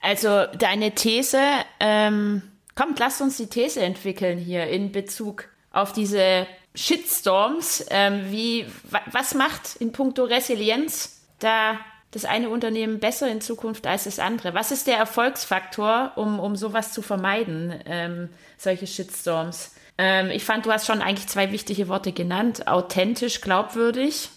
[0.00, 1.40] Also deine These,
[1.78, 2.42] ähm,
[2.74, 7.86] kommt, lasst uns die These entwickeln hier in Bezug auf diese Shitstorms.
[7.90, 8.66] Ähm, wie,
[9.12, 11.78] was macht in puncto Resilienz da
[12.12, 14.54] das eine Unternehmen besser in Zukunft als das andere?
[14.54, 19.74] Was ist der Erfolgsfaktor, um, um sowas zu vermeiden, ähm, solche Shitstorms?
[19.98, 22.66] Ähm, ich fand, du hast schon eigentlich zwei wichtige Worte genannt.
[22.66, 24.30] Authentisch, glaubwürdig.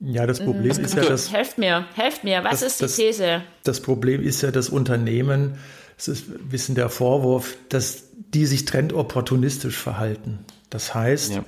[0.00, 0.84] Ja, das Problem mhm.
[0.84, 1.32] ist ja, dass.
[1.32, 3.42] Helft mir, helft mir, was das, ist die das, These?
[3.64, 5.58] Das Problem ist ja, dass Unternehmen,
[5.96, 10.40] es ist ein bisschen der Vorwurf, dass die sich trendopportunistisch verhalten.
[10.70, 11.44] Das heißt, ja.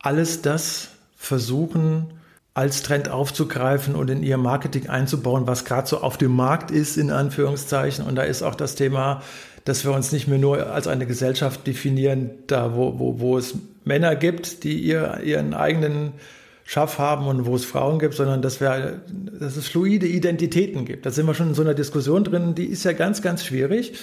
[0.00, 2.12] alles das versuchen,
[2.54, 6.96] als Trend aufzugreifen und in ihr Marketing einzubauen, was gerade so auf dem Markt ist,
[6.96, 8.04] in Anführungszeichen.
[8.04, 9.22] Und da ist auch das Thema,
[9.64, 13.54] dass wir uns nicht mehr nur als eine Gesellschaft definieren, da wo, wo, wo es
[13.84, 16.14] Männer gibt, die ihr, ihren eigenen
[16.70, 19.00] Schaff haben und wo es Frauen gibt, sondern dass wir,
[19.40, 21.06] dass es fluide Identitäten gibt.
[21.06, 23.94] Da sind wir schon in so einer Diskussion drin, die ist ja ganz, ganz schwierig.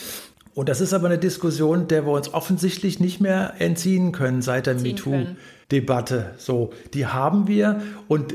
[0.55, 4.65] Und das ist aber eine Diskussion, der wir uns offensichtlich nicht mehr entziehen können seit
[4.65, 6.31] der MeToo-Debatte.
[6.37, 8.33] So, die haben wir und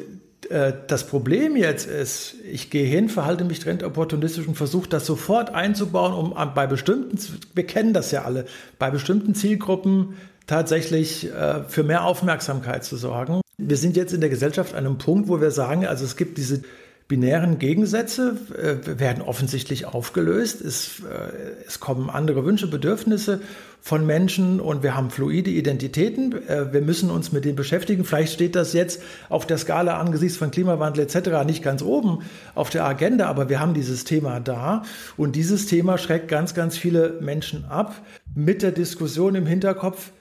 [0.49, 5.53] äh, das Problem jetzt ist, ich gehe hin, verhalte mich trendopportunistisch und versuche das sofort
[5.53, 7.19] einzubauen, um bei bestimmten,
[7.57, 8.45] wir kennen das ja alle,
[8.79, 10.15] bei bestimmten Zielgruppen
[10.47, 13.41] tatsächlich äh, für mehr Aufmerksamkeit zu sorgen.
[13.61, 16.39] Wir sind jetzt in der Gesellschaft an einem Punkt, wo wir sagen, also es gibt
[16.39, 16.63] diese
[17.11, 20.61] binären Gegensätze, äh, werden offensichtlich aufgelöst.
[20.61, 23.41] Es, äh, es kommen andere Wünsche, Bedürfnisse
[23.81, 26.33] von Menschen und wir haben fluide Identitäten.
[26.47, 28.05] Äh, wir müssen uns mit denen beschäftigen.
[28.05, 31.45] Vielleicht steht das jetzt auf der Skala angesichts von Klimawandel etc.
[31.45, 32.21] nicht ganz oben
[32.55, 34.85] auf der Agenda, aber wir haben dieses Thema da
[35.17, 37.93] und dieses Thema schreckt ganz, ganz viele Menschen ab
[38.37, 40.13] mit der Diskussion im Hinterkopf,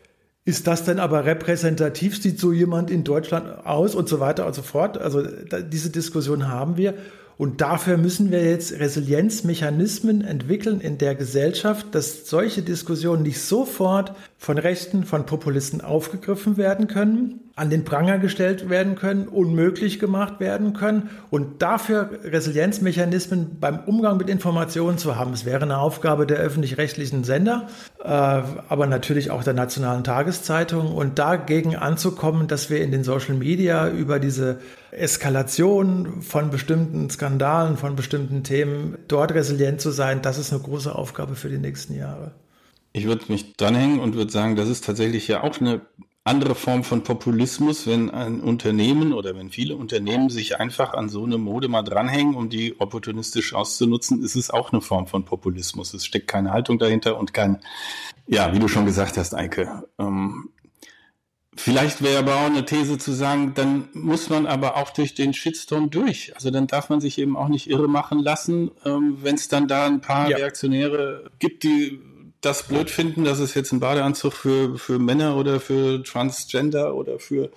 [0.49, 2.21] ist das denn aber repräsentativ?
[2.21, 4.97] Sieht so jemand in Deutschland aus und so weiter und so fort?
[4.97, 6.95] Also da, diese Diskussion haben wir.
[7.38, 14.13] Und dafür müssen wir jetzt Resilienzmechanismen entwickeln in der Gesellschaft, dass solche Diskussionen nicht sofort
[14.38, 20.39] von Rechten, von Populisten aufgegriffen werden können, an den Pranger gestellt werden können, unmöglich gemacht
[20.39, 25.33] werden können und dafür Resilienzmechanismen beim Umgang mit Informationen zu haben.
[25.33, 27.67] Es wäre eine Aufgabe der öffentlich-rechtlichen Sender,
[28.01, 33.35] äh, aber natürlich auch der nationalen Tageszeitung und dagegen anzukommen, dass wir in den Social
[33.35, 34.59] Media über diese
[34.91, 40.95] Eskalation von bestimmten Skandalen, von bestimmten Themen dort resilient zu sein, das ist eine große
[40.95, 42.31] Aufgabe für die nächsten Jahre.
[42.93, 45.81] Ich würde mich dranhängen und würde sagen, das ist tatsächlich ja auch eine
[46.23, 51.23] andere Form von Populismus, wenn ein Unternehmen oder wenn viele Unternehmen sich einfach an so
[51.23, 55.93] eine Mode mal dranhängen, um die opportunistisch auszunutzen, ist es auch eine Form von Populismus.
[55.93, 57.60] Es steckt keine Haltung dahinter und kein,
[58.27, 59.88] ja, wie du schon gesagt hast, Eike.
[59.97, 60.49] Ähm,
[61.55, 65.34] vielleicht wäre aber auch eine These zu sagen, dann muss man aber auch durch den
[65.34, 66.36] Shitstorm durch.
[66.36, 69.67] Also dann darf man sich eben auch nicht irre machen lassen, ähm, wenn es dann
[69.67, 70.38] da ein paar ja.
[70.38, 72.01] Reaktionäre gibt, die
[72.41, 77.19] das blöd finden, dass es jetzt einen Badeanzug für, für Männer oder für Transgender oder
[77.19, 77.52] für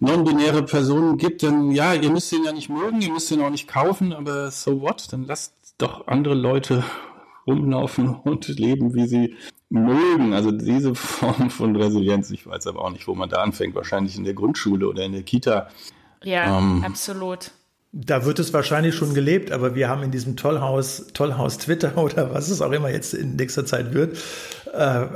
[0.00, 3.50] non-binäre Personen gibt, dann ja, ihr müsst ihn ja nicht mögen, ihr müsst ihn auch
[3.50, 5.12] nicht kaufen, aber so what?
[5.12, 6.84] Dann lasst doch andere Leute
[7.46, 9.36] rumlaufen und leben, wie sie
[9.70, 10.32] mögen.
[10.34, 14.16] Also diese Form von Resilienz, ich weiß aber auch nicht, wo man da anfängt, wahrscheinlich
[14.16, 15.68] in der Grundschule oder in der Kita.
[16.22, 17.52] Ja, ähm, absolut.
[17.92, 22.34] Da wird es wahrscheinlich schon gelebt, aber wir haben in diesem Tollhaus, Tollhaus Twitter oder
[22.34, 24.18] was es auch immer jetzt in nächster Zeit wird,
[24.72, 25.06] äh,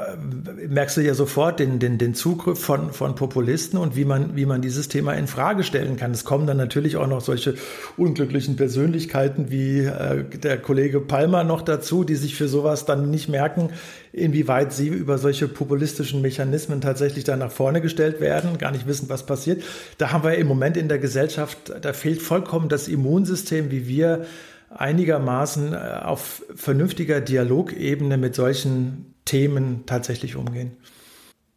[0.68, 4.46] merkst du ja sofort den, den, den Zugriff von, von Populisten und wie man, wie
[4.46, 6.12] man dieses Thema in Frage stellen kann.
[6.12, 7.54] Es kommen dann natürlich auch noch solche
[7.96, 13.28] unglücklichen Persönlichkeiten wie äh, der Kollege Palmer noch dazu, die sich für sowas dann nicht
[13.28, 13.70] merken,
[14.12, 19.08] inwieweit sie über solche populistischen Mechanismen tatsächlich dann nach vorne gestellt werden, gar nicht wissen,
[19.08, 19.62] was passiert.
[19.98, 24.24] Da haben wir im Moment in der Gesellschaft, da fehlt vollkommen das Immunsystem, wie wir
[24.70, 30.76] einigermaßen äh, auf vernünftiger Dialogebene mit solchen Themen tatsächlich umgehen.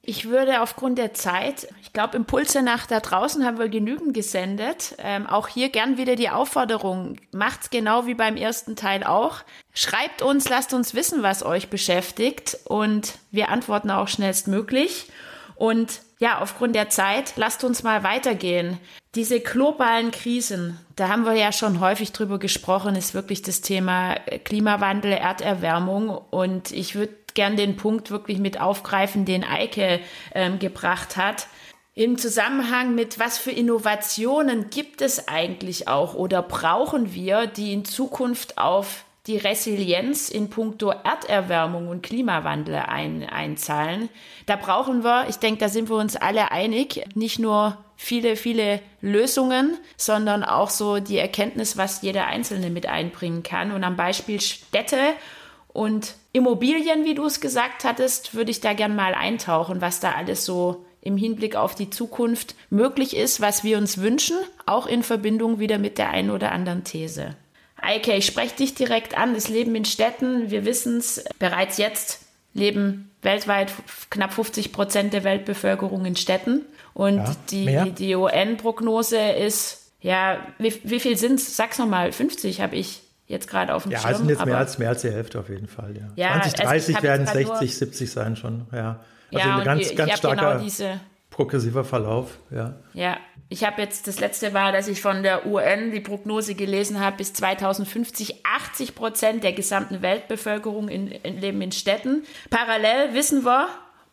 [0.08, 4.96] Ich würde aufgrund der Zeit, ich glaube, Impulse nach da draußen haben wir genügend gesendet.
[5.00, 9.40] Ähm, auch hier gern wieder die Aufforderung, macht's genau wie beim ersten Teil auch.
[9.74, 15.08] Schreibt uns, lasst uns wissen, was euch beschäftigt und wir antworten auch schnellstmöglich.
[15.56, 18.78] Und ja, aufgrund der Zeit, lasst uns mal weitergehen.
[19.16, 24.16] Diese globalen Krisen, da haben wir ja schon häufig drüber gesprochen, ist wirklich das Thema
[24.44, 26.10] Klimawandel, Erderwärmung.
[26.10, 30.00] Und ich würde gern den Punkt wirklich mit aufgreifen, den Eike
[30.34, 31.48] ähm, gebracht hat.
[31.94, 37.86] Im Zusammenhang mit was für Innovationen gibt es eigentlich auch oder brauchen wir, die in
[37.86, 44.10] Zukunft auf die Resilienz in puncto Erderwärmung und Klimawandel ein, einzahlen.
[44.46, 48.82] Da brauchen wir, ich denke, da sind wir uns alle einig, nicht nur viele, viele
[49.02, 53.72] Lösungen, sondern auch so die Erkenntnis, was jeder Einzelne mit einbringen kann.
[53.72, 54.98] Und am Beispiel Städte
[55.76, 60.14] und Immobilien, wie du es gesagt hattest, würde ich da gern mal eintauchen, was da
[60.14, 65.04] alles so im Hinblick auf die Zukunft möglich ist, was wir uns wünschen, auch in
[65.04, 67.36] Verbindung wieder mit der einen oder anderen These.
[67.76, 69.34] Eike, ich spreche dich direkt an.
[69.34, 72.22] Das Leben in Städten, wir wissen es, bereits jetzt
[72.54, 73.74] leben weltweit
[74.10, 76.62] knapp 50 Prozent der Weltbevölkerung in Städten.
[76.94, 81.58] Und ja, die, die, die UN-Prognose ist, ja, wie, wie viel sind es?
[81.58, 84.12] Sag's nochmal, 50 habe ich jetzt gerade auf dem ja, Schirm.
[84.12, 86.08] Ja, sind jetzt mehr als, mehr als die Hälfte auf jeden Fall, ja.
[86.16, 89.00] ja 2030 also werden 60, 70 sein schon, ja.
[89.34, 91.00] Also ja, ein ganz, ich, ganz ich starker genau diese,
[91.36, 92.76] progressiver Verlauf, ja.
[92.94, 93.18] Ja,
[93.50, 97.18] ich habe jetzt, das letzte war, dass ich von der UN die Prognose gelesen habe,
[97.18, 102.24] bis 2050 80 Prozent der gesamten Weltbevölkerung in, in, leben in Städten.
[102.50, 103.68] Parallel wissen wir,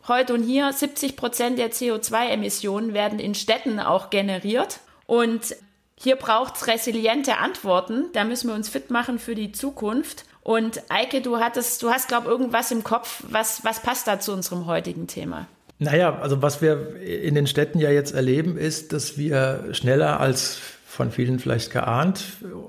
[0.09, 4.81] heute und hier 70 Prozent der CO2-Emissionen werden in Städten auch generiert.
[5.07, 5.55] Und
[6.03, 8.07] hier braucht es resiliente Antworten.
[8.13, 10.25] Da müssen wir uns fit machen für die Zukunft.
[10.43, 13.23] Und Eike, du hattest, du hast, glaube ich, irgendwas im Kopf.
[13.29, 15.47] Was, was passt da zu unserem heutigen Thema?
[15.79, 20.59] Naja, also was wir in den Städten ja jetzt erleben, ist, dass wir schneller als
[20.93, 22.23] von vielen vielleicht geahnt,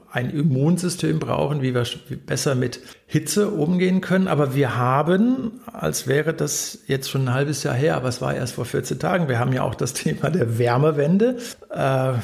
[0.10, 1.84] ein Immunsystem brauchen, wie wir
[2.26, 4.30] besser mit Hitze umgehen können.
[4.30, 8.34] Aber wir haben, als wäre das jetzt schon ein halbes Jahr her, aber es war
[8.34, 11.38] erst vor 14 Tagen, wir haben ja auch das Thema der Wärmewende.
[11.70, 11.78] Äh,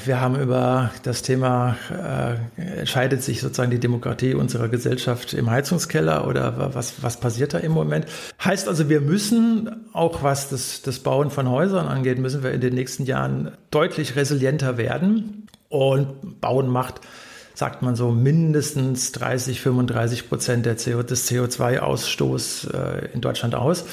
[0.06, 6.26] wir haben über das Thema, äh, entscheidet sich sozusagen die Demokratie unserer Gesellschaft im Heizungskeller
[6.26, 8.06] oder was, was passiert da im Moment?
[8.42, 12.62] Heißt also, wir müssen, auch was das, das Bauen von Häusern angeht, müssen wir in
[12.62, 15.39] den nächsten Jahren deutlich resilienter werden.
[15.70, 17.02] Und Bauen macht,
[17.54, 23.86] sagt man so, mindestens 30, 35 Prozent der CO, des CO2-Ausstoß äh, in Deutschland aus.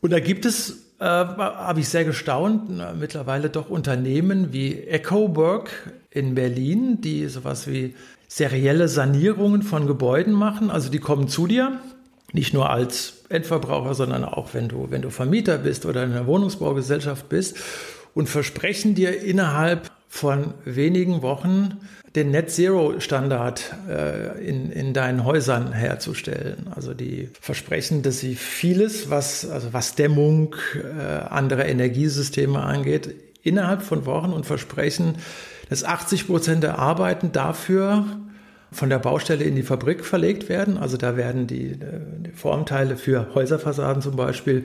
[0.00, 2.70] Und da gibt es äh, habe ich sehr gestaunt.
[2.98, 5.70] Mittlerweile doch Unternehmen wie EcoWork
[6.10, 7.94] in Berlin, die sowas wie
[8.28, 10.70] serielle Sanierungen von Gebäuden machen.
[10.70, 11.80] Also die kommen zu dir,
[12.32, 16.26] nicht nur als Endverbraucher, sondern auch wenn du, wenn du Vermieter bist oder in einer
[16.26, 17.56] Wohnungsbaugesellschaft bist
[18.14, 21.78] und versprechen dir innerhalb von wenigen Wochen
[22.16, 26.66] den Net Zero Standard äh, in, in deinen Häusern herzustellen.
[26.74, 33.82] Also die versprechen, dass sie vieles, was, also was Dämmung, äh, andere Energiesysteme angeht, innerhalb
[33.82, 35.14] von Wochen und versprechen,
[35.68, 38.04] dass 80 Prozent der Arbeiten dafür
[38.72, 40.76] von der Baustelle in die Fabrik verlegt werden.
[40.76, 44.64] Also da werden die, die Formteile für Häuserfassaden zum Beispiel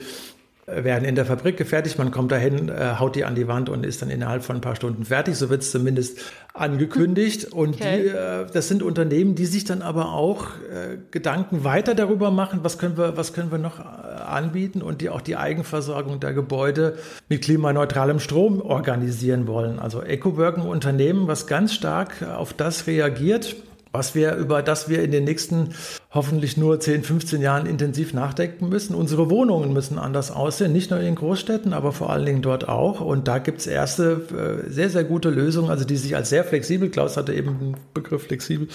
[0.68, 2.00] werden in der Fabrik gefertigt.
[2.00, 4.62] Man kommt dahin, äh, haut die an die Wand und ist dann innerhalb von ein
[4.62, 5.36] paar Stunden fertig.
[5.36, 6.20] So wird es zumindest
[6.54, 7.46] angekündigt.
[7.46, 8.04] Und okay.
[8.04, 12.62] die, äh, das sind Unternehmen, die sich dann aber auch äh, Gedanken weiter darüber machen,
[12.64, 16.98] was können wir, was können wir noch anbieten und die auch die Eigenversorgung der Gebäude
[17.30, 19.78] mit klimaneutralem Strom organisieren wollen.
[19.78, 23.56] Also EcoWork, ein Unternehmen, was ganz stark auf das reagiert
[23.96, 25.70] was wir, über das wir in den nächsten
[26.12, 28.94] hoffentlich nur 10, 15 Jahren intensiv nachdenken müssen.
[28.94, 33.00] Unsere Wohnungen müssen anders aussehen, nicht nur in Großstädten, aber vor allen Dingen dort auch.
[33.00, 36.44] Und da gibt es erste äh, sehr, sehr gute Lösungen, also die sich als sehr
[36.44, 38.68] flexibel, Klaus hatte eben den Begriff flexibel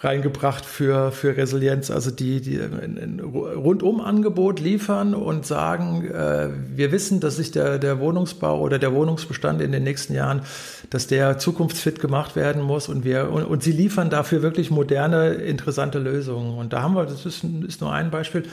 [0.00, 7.20] reingebracht für, für Resilienz, also die, die ein Rundum-Angebot liefern und sagen, äh, wir wissen,
[7.20, 10.42] dass sich der, der Wohnungsbau oder der Wohnungsbestand in den nächsten Jahren,
[10.90, 15.34] dass der zukunftsfit gemacht werden muss und wir, und, und sie liefern dafür wirklich moderne,
[15.34, 16.58] interessante Lösungen.
[16.58, 18.44] Und da haben wir, das ist, ist nur ein Beispiel,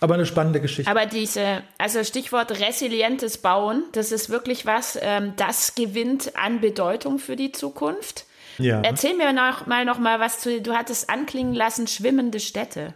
[0.00, 0.90] aber eine spannende Geschichte.
[0.90, 7.18] Aber diese, also Stichwort resilientes Bauen, das ist wirklich was, ähm, das gewinnt an Bedeutung
[7.18, 8.25] für die Zukunft.
[8.58, 8.80] Ja.
[8.82, 12.94] Erzähl mir noch mal noch mal was zu, du hattest anklingen lassen, schwimmende Städte.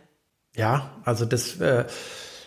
[0.56, 1.84] Ja, also das äh,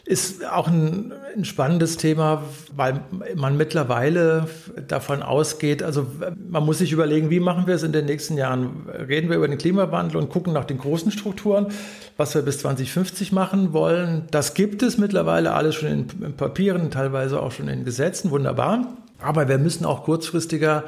[0.06, 2.44] ist auch ein, ein, spannendes Thema,
[2.76, 3.00] weil
[3.36, 4.48] man mittlerweile
[4.90, 6.06] davon ausgeht, also
[6.50, 8.90] man muss sich überlegen, wie machen wir es in den nächsten Jahren?
[8.90, 11.68] Reden wir über den Klimawandel und gucken nach den großen Strukturen,
[12.18, 14.28] was wir bis 2050 machen wollen.
[14.30, 18.98] Das gibt es mittlerweile alles schon in, in Papieren, teilweise auch schon in Gesetzen, wunderbar.
[19.22, 20.84] Aber wir müssen auch kurzfristiger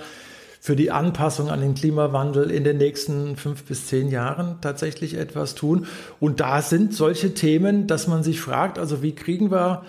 [0.66, 5.54] für die Anpassung an den Klimawandel in den nächsten fünf bis zehn Jahren tatsächlich etwas
[5.54, 5.86] tun.
[6.20, 9.84] Und da sind solche Themen, dass man sich fragt, also wie kriegen wir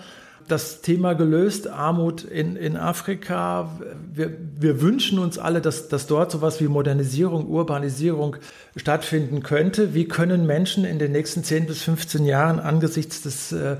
[0.48, 3.70] das Thema gelöst, Armut in, in Afrika.
[4.12, 8.36] Wir, wir wünschen uns alle, dass, dass dort sowas wie Modernisierung, Urbanisierung
[8.76, 9.94] stattfinden könnte.
[9.94, 13.78] Wie können Menschen in den nächsten 10 bis 15 Jahren angesichts des äh,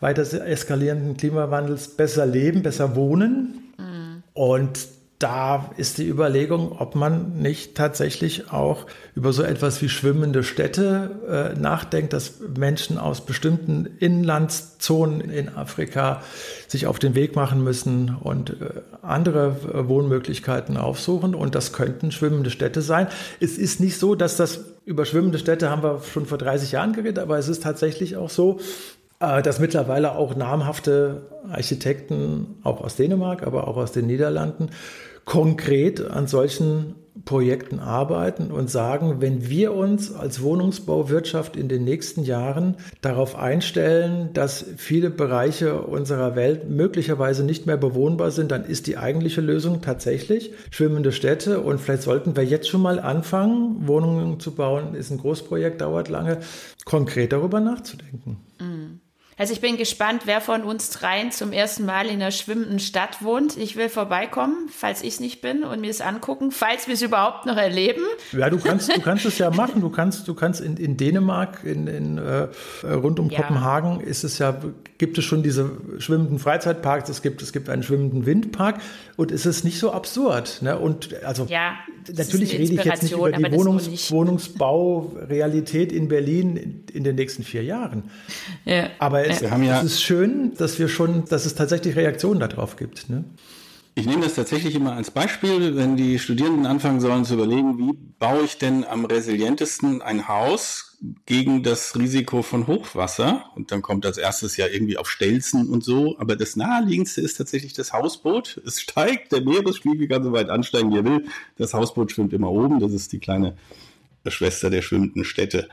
[0.00, 3.74] weiter eskalierenden Klimawandels besser leben, besser wohnen?
[3.76, 4.22] Mhm.
[4.32, 10.44] Und da ist die Überlegung, ob man nicht tatsächlich auch über so etwas wie schwimmende
[10.44, 16.22] Städte äh, nachdenkt, dass Menschen aus bestimmten Inlandszonen in Afrika
[16.68, 21.34] sich auf den Weg machen müssen und äh, andere äh, Wohnmöglichkeiten aufsuchen.
[21.34, 23.08] Und das könnten schwimmende Städte sein.
[23.40, 26.92] Es ist nicht so, dass das über schwimmende Städte haben wir schon vor 30 Jahren
[26.92, 28.60] geredet, aber es ist tatsächlich auch so,
[29.18, 34.70] äh, dass mittlerweile auch namhafte Architekten, auch aus Dänemark, aber auch aus den Niederlanden,
[35.28, 36.94] konkret an solchen
[37.26, 44.30] Projekten arbeiten und sagen, wenn wir uns als Wohnungsbauwirtschaft in den nächsten Jahren darauf einstellen,
[44.32, 49.82] dass viele Bereiche unserer Welt möglicherweise nicht mehr bewohnbar sind, dann ist die eigentliche Lösung
[49.82, 55.10] tatsächlich schwimmende Städte und vielleicht sollten wir jetzt schon mal anfangen, Wohnungen zu bauen, ist
[55.10, 56.38] ein Großprojekt, dauert lange,
[56.86, 58.38] konkret darüber nachzudenken.
[58.58, 59.00] Mhm.
[59.38, 63.22] Also ich bin gespannt, wer von uns dreien zum ersten Mal in einer schwimmenden Stadt
[63.22, 63.56] wohnt.
[63.56, 67.02] Ich will vorbeikommen, falls ich es nicht bin und mir es angucken, falls wir es
[67.02, 68.02] überhaupt noch erleben.
[68.32, 69.80] Ja, du kannst, du kannst es ja machen.
[69.80, 72.48] Du kannst, du kannst in, in Dänemark, in, in äh,
[72.82, 73.42] rund um ja.
[73.42, 74.60] Kopenhagen ist es ja,
[74.98, 77.08] gibt es schon diese schwimmenden Freizeitparks.
[77.08, 78.80] Es gibt, es gibt einen schwimmenden Windpark
[79.16, 80.62] und es ist nicht so absurd.
[80.62, 80.76] Ne?
[80.76, 81.74] Und also ja,
[82.12, 87.44] natürlich rede ich jetzt nicht über die Wohnungs Wohnungsbaurealität in Berlin in, in, den nächsten
[87.44, 88.10] vier Jahren.
[88.64, 88.90] Ja.
[88.98, 89.78] Aber es, ja.
[89.78, 93.08] es, ist schön, dass wir schon, dass es tatsächlich Reaktionen darauf gibt.
[93.08, 93.24] Ne?
[93.98, 97.98] Ich nehme das tatsächlich immer als Beispiel, wenn die Studierenden anfangen sollen zu überlegen, wie
[98.20, 103.46] baue ich denn am resilientesten ein Haus gegen das Risiko von Hochwasser?
[103.56, 106.16] Und dann kommt als erstes ja irgendwie auf Stelzen und so.
[106.20, 108.62] Aber das naheliegendste ist tatsächlich das Hausboot.
[108.64, 111.24] Es steigt, der Meeresspiegel kann so weit ansteigen, wie er will.
[111.56, 112.78] Das Hausboot schwimmt immer oben.
[112.78, 113.56] Das ist die kleine
[114.28, 115.68] Schwester der schwimmenden Städte.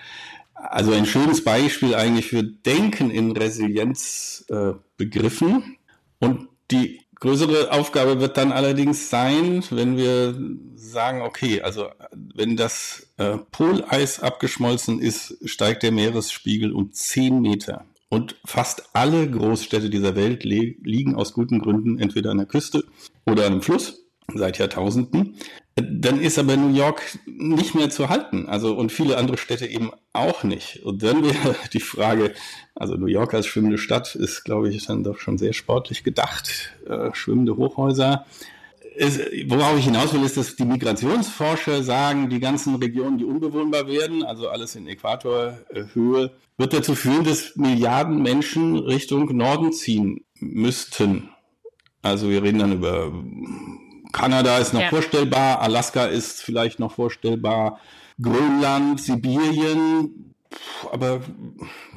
[0.69, 5.77] Also ein schönes Beispiel eigentlich für Denken in Resilienzbegriffen.
[6.19, 10.35] Äh, und die größere Aufgabe wird dann allerdings sein, wenn wir
[10.75, 17.85] sagen, okay, also wenn das äh, Poleis abgeschmolzen ist, steigt der Meeresspiegel um 10 Meter.
[18.09, 22.83] Und fast alle Großstädte dieser Welt liegen aus guten Gründen entweder an der Küste
[23.25, 25.37] oder an einem Fluss seit Jahrtausenden.
[25.75, 28.47] Dann ist aber New York nicht mehr zu halten.
[28.47, 30.83] Also und viele andere Städte eben auch nicht.
[30.85, 32.33] Und dann wäre die Frage,
[32.75, 36.71] also New York als schwimmende Stadt ist, glaube ich, dann doch schon sehr sportlich gedacht.
[36.87, 38.25] Äh, schwimmende Hochhäuser.
[38.97, 43.87] Es, worauf ich hinaus will, ist, dass die Migrationsforscher sagen, die ganzen Regionen, die unbewohnbar
[43.89, 51.29] werden, also alles in Äquatorhöhe, wird dazu führen, dass Milliarden Menschen Richtung Norden ziehen müssten.
[52.01, 53.11] Also wir reden dann über
[54.15, 54.89] Kanada ist noch ja.
[54.89, 57.81] vorstellbar, Alaska ist vielleicht noch vorstellbar,
[58.21, 60.33] Grönland, Sibirien,
[60.89, 61.21] aber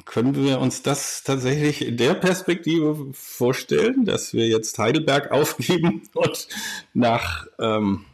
[0.03, 6.47] können wir uns das tatsächlich in der Perspektive vorstellen, dass wir jetzt Heidelberg aufgeben und
[6.93, 8.05] nach ähm,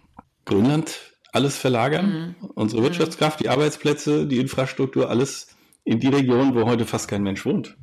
[0.45, 0.99] Grönland
[1.32, 2.36] alles verlagern?
[2.41, 2.49] Mhm.
[2.53, 2.86] Unsere mhm.
[2.86, 5.47] Wirtschaftskraft, die Arbeitsplätze, die Infrastruktur, alles
[5.84, 7.76] in die Region, wo heute fast kein Mensch wohnt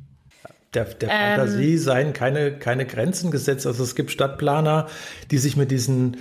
[0.73, 3.67] der, der ähm, Fantasie seien keine, keine Grenzen gesetzt.
[3.67, 4.87] Also es gibt Stadtplaner,
[5.31, 6.17] die sich mit diesen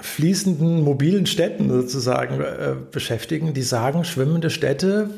[0.00, 5.10] fließenden mobilen Städten sozusagen äh, beschäftigen, die sagen, schwimmende Städte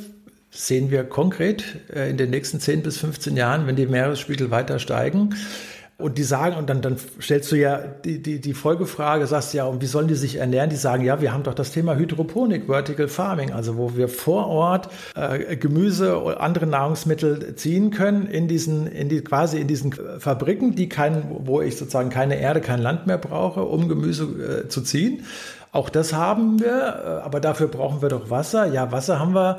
[0.51, 1.65] sehen wir konkret
[1.95, 5.35] äh, in den nächsten 10 bis 15 Jahren, wenn die Meeresspiegel weiter steigen,
[5.99, 9.65] und die sagen, und dann, dann stellst du ja die, die, die Folgefrage, sagst ja,
[9.65, 10.69] und wie sollen die sich ernähren?
[10.69, 14.47] Die sagen, ja, wir haben doch das Thema Hydroponik, Vertical Farming, also wo wir vor
[14.47, 19.95] Ort äh, Gemüse oder andere Nahrungsmittel ziehen können in diesen, in die, quasi in diesen
[20.19, 24.69] Fabriken, die kein, wo ich sozusagen keine Erde, kein Land mehr brauche, um Gemüse äh,
[24.69, 25.25] zu ziehen.
[25.73, 28.67] Auch das haben wir, äh, aber dafür brauchen wir doch Wasser.
[28.67, 29.59] Ja, Wasser haben wir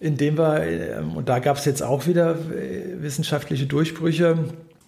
[0.00, 4.36] indem wir, äh, und da gab es jetzt auch wieder äh, wissenschaftliche Durchbrüche,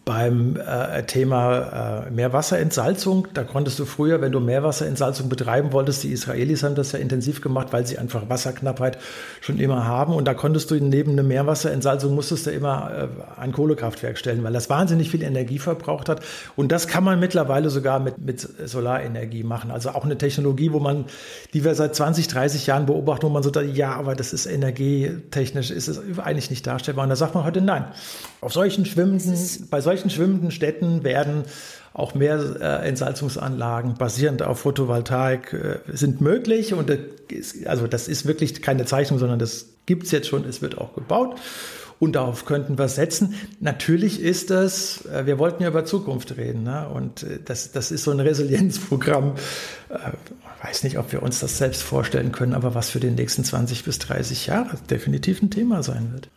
[0.05, 3.29] beim äh, Thema äh, Meerwasserentsalzung.
[3.33, 7.41] Da konntest du früher, wenn du Meerwasserentsalzung betreiben wolltest, die Israelis haben das ja intensiv
[7.41, 8.99] gemacht, weil sie einfach Wasserknappheit
[9.41, 10.13] schon immer haben.
[10.15, 14.53] Und da konntest du neben einer Meerwasserentsalzung musstest du immer äh, ein Kohlekraftwerk stellen, weil
[14.53, 16.21] das wahnsinnig viel Energie verbraucht hat.
[16.55, 19.71] Und das kann man mittlerweile sogar mit, mit Solarenergie machen.
[19.71, 21.07] Also auch eine Technologie, wo man,
[21.55, 24.45] die wir seit 20, 30 Jahren beobachten, wo man so da, ja, aber das ist
[24.45, 27.05] energietechnisch, ist es eigentlich nicht darstellbar.
[27.05, 27.87] Und da sagt man heute nein.
[28.43, 29.35] Auf solchen schwimmenden,
[29.71, 31.45] bei solchen solchen schwimmenden Städten werden
[31.93, 36.75] auch mehr äh, Entsalzungsanlagen basierend auf Photovoltaik äh, sind möglich.
[36.75, 40.45] Und das ist, also das ist wirklich keine Zeichnung, sondern das gibt es jetzt schon,
[40.45, 41.39] es wird auch gebaut.
[42.01, 43.37] Und darauf könnten wir setzen.
[43.61, 46.89] Natürlich ist das, äh, wir wollten ja über Zukunft reden, ne?
[46.89, 49.35] und äh, das, das ist so ein Resilienzprogramm.
[49.89, 53.45] Ich weiß nicht, ob wir uns das selbst vorstellen können, aber was für die nächsten
[53.45, 56.29] 20 bis 30 Jahre definitiv ein Thema sein wird.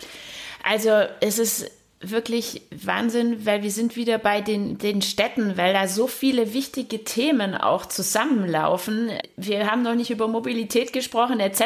[0.64, 0.92] Also
[1.22, 6.08] es ist wirklich Wahnsinn, weil wir sind wieder bei den, den Städten, weil da so
[6.08, 9.12] viele wichtige Themen auch zusammenlaufen.
[9.36, 11.62] Wir haben noch nicht über Mobilität gesprochen etc.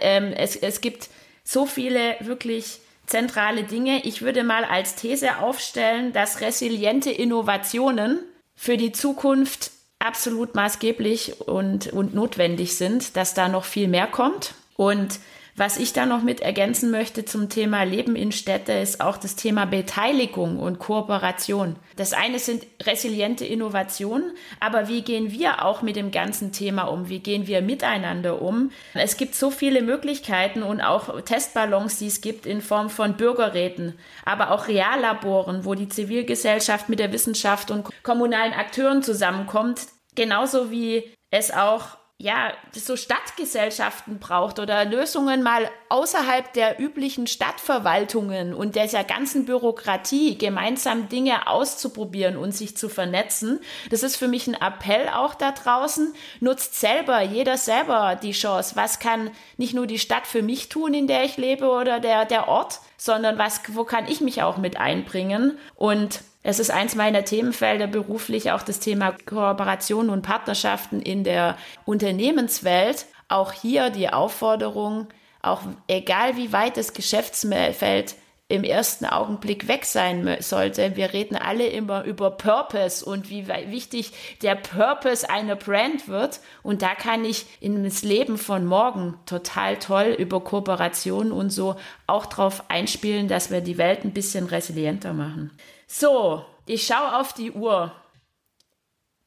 [0.00, 1.08] Ähm, es, es gibt
[1.42, 4.04] so viele wirklich zentrale Dinge.
[4.04, 8.20] Ich würde mal als These aufstellen, dass resiliente Innovationen
[8.54, 14.54] für die Zukunft absolut maßgeblich und, und notwendig sind, dass da noch viel mehr kommt.
[14.76, 15.18] Und
[15.58, 19.34] was ich da noch mit ergänzen möchte zum Thema Leben in Städte ist auch das
[19.34, 21.76] Thema Beteiligung und Kooperation.
[21.96, 27.08] Das eine sind resiliente Innovationen, aber wie gehen wir auch mit dem ganzen Thema um?
[27.08, 28.70] Wie gehen wir miteinander um?
[28.94, 33.98] Es gibt so viele Möglichkeiten und auch Testballons, die es gibt in Form von Bürgerräten,
[34.24, 39.82] aber auch Reallaboren, wo die Zivilgesellschaft mit der Wissenschaft und kommunalen Akteuren zusammenkommt.
[40.14, 48.54] Genauso wie es auch ja, so Stadtgesellschaften braucht oder Lösungen mal außerhalb der üblichen Stadtverwaltungen
[48.54, 53.60] und dieser ganzen Bürokratie gemeinsam Dinge auszuprobieren und sich zu vernetzen.
[53.90, 56.12] Das ist für mich ein Appell auch da draußen.
[56.40, 58.74] Nutzt selber, jeder selber die Chance.
[58.74, 62.24] Was kann nicht nur die Stadt für mich tun, in der ich lebe oder der,
[62.24, 65.56] der Ort, sondern was, wo kann ich mich auch mit einbringen?
[65.76, 71.56] Und es ist eins meiner Themenfelder beruflich, auch das Thema Kooperation und Partnerschaften in der
[71.84, 73.06] Unternehmenswelt.
[73.28, 75.06] Auch hier die Aufforderung,
[75.42, 78.16] auch egal wie weit das Geschäftsfeld
[78.48, 80.96] im ersten Augenblick weg sein sollte.
[80.96, 86.40] Wir reden alle immer über Purpose und wie wichtig der Purpose einer Brand wird.
[86.62, 91.76] Und da kann ich in das Leben von morgen total toll über Kooperation und so
[92.06, 95.50] auch drauf einspielen, dass wir die Welt ein bisschen resilienter machen.
[95.86, 97.92] So, ich schaue auf die Uhr.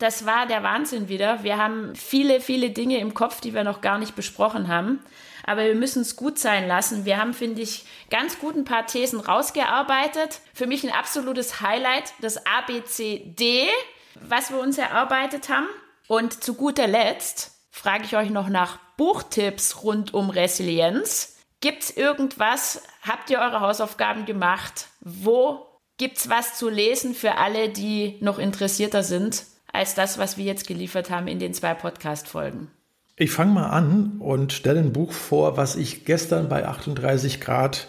[0.02, 1.44] Das war der Wahnsinn wieder.
[1.44, 5.00] Wir haben viele, viele Dinge im Kopf, die wir noch gar nicht besprochen haben.
[5.46, 7.06] Aber wir müssen es gut sein lassen.
[7.06, 10.40] Wir haben, finde ich, ganz gut ein paar Thesen rausgearbeitet.
[10.56, 13.68] Für mich ein absolutes Highlight, das ABCD,
[14.16, 15.68] was wir uns erarbeitet haben.
[16.08, 21.38] Und zu guter Letzt frage ich euch noch nach Buchtipps rund um Resilienz.
[21.60, 22.82] Gibt es irgendwas?
[23.04, 24.88] Habt ihr eure Hausaufgaben gemacht?
[25.00, 30.38] Wo gibt es was zu lesen für alle, die noch interessierter sind als das, was
[30.38, 32.68] wir jetzt geliefert haben in den zwei Podcast-Folgen?
[33.16, 37.88] Ich fange mal an und stelle ein Buch vor, was ich gestern bei 38 Grad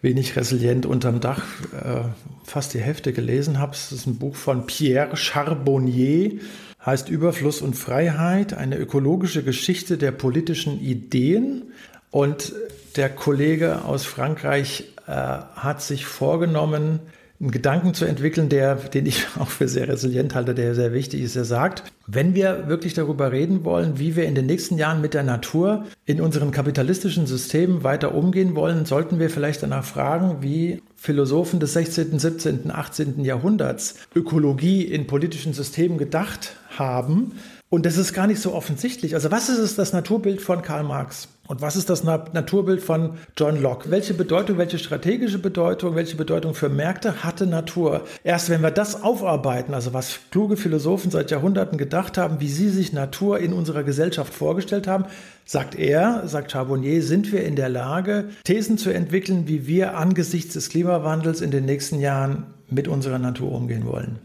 [0.00, 2.02] wenig resilient unterm Dach äh,
[2.44, 3.72] fast die Hälfte gelesen habe.
[3.72, 6.40] Es ist ein Buch von Pierre Charbonnier,
[6.84, 11.72] heißt Überfluss und Freiheit, eine ökologische Geschichte der politischen Ideen.
[12.10, 12.52] Und
[12.96, 16.98] der Kollege aus Frankreich äh, hat sich vorgenommen,
[17.42, 21.22] einen Gedanken zu entwickeln, der, den ich auch für sehr resilient halte, der sehr wichtig
[21.22, 21.36] ist.
[21.36, 25.12] Er sagt, wenn wir wirklich darüber reden wollen, wie wir in den nächsten Jahren mit
[25.12, 30.82] der Natur in unseren kapitalistischen Systemen weiter umgehen wollen, sollten wir vielleicht danach fragen, wie
[30.94, 33.24] Philosophen des 16., 17., 18.
[33.24, 37.32] Jahrhunderts Ökologie in politischen Systemen gedacht haben.
[37.72, 39.14] Und das ist gar nicht so offensichtlich.
[39.14, 41.28] Also was ist es, das Naturbild von Karl Marx?
[41.48, 43.90] Und was ist das Naturbild von John Locke?
[43.90, 48.02] Welche Bedeutung, welche strategische Bedeutung, welche Bedeutung für Märkte hatte Natur?
[48.24, 52.68] Erst wenn wir das aufarbeiten, also was kluge Philosophen seit Jahrhunderten gedacht haben, wie sie
[52.68, 55.06] sich Natur in unserer Gesellschaft vorgestellt haben,
[55.46, 60.52] sagt er, sagt Charbonnier, sind wir in der Lage, Thesen zu entwickeln, wie wir angesichts
[60.52, 64.18] des Klimawandels in den nächsten Jahren mit unserer Natur umgehen wollen.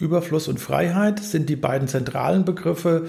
[0.00, 3.08] Überfluss und Freiheit sind die beiden zentralen Begriffe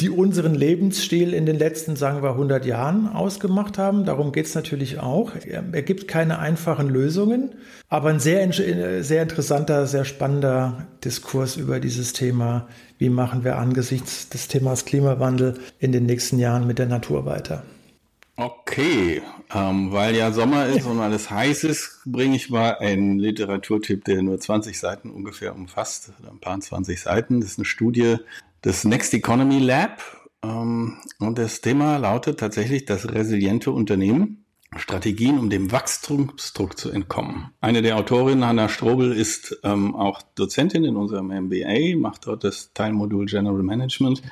[0.00, 4.04] die unseren Lebensstil in den letzten, sagen wir, 100 Jahren ausgemacht haben.
[4.04, 5.32] Darum geht es natürlich auch.
[5.46, 7.54] Er gibt keine einfachen Lösungen,
[7.88, 8.50] aber ein sehr,
[9.02, 12.68] sehr interessanter, sehr spannender Diskurs über dieses Thema.
[12.98, 17.62] Wie machen wir angesichts des Themas Klimawandel in den nächsten Jahren mit der Natur weiter?
[18.36, 19.22] Okay,
[19.54, 24.22] ähm, weil ja Sommer ist und alles heiß ist, bringe ich mal einen Literaturtipp, der
[24.22, 27.40] nur 20 Seiten ungefähr umfasst, ein paar 20 Seiten.
[27.40, 28.16] Das ist eine Studie
[28.62, 30.00] das Next Economy Lab.
[30.42, 34.38] Ähm, und das Thema lautet tatsächlich das resiliente Unternehmen.
[34.76, 37.50] Strategien, um dem Wachstumsdruck zu entkommen.
[37.60, 42.72] Eine der Autorinnen, Hanna Strobel, ist ähm, auch Dozentin in unserem MBA, macht dort das
[42.72, 44.22] Teilmodul General Management.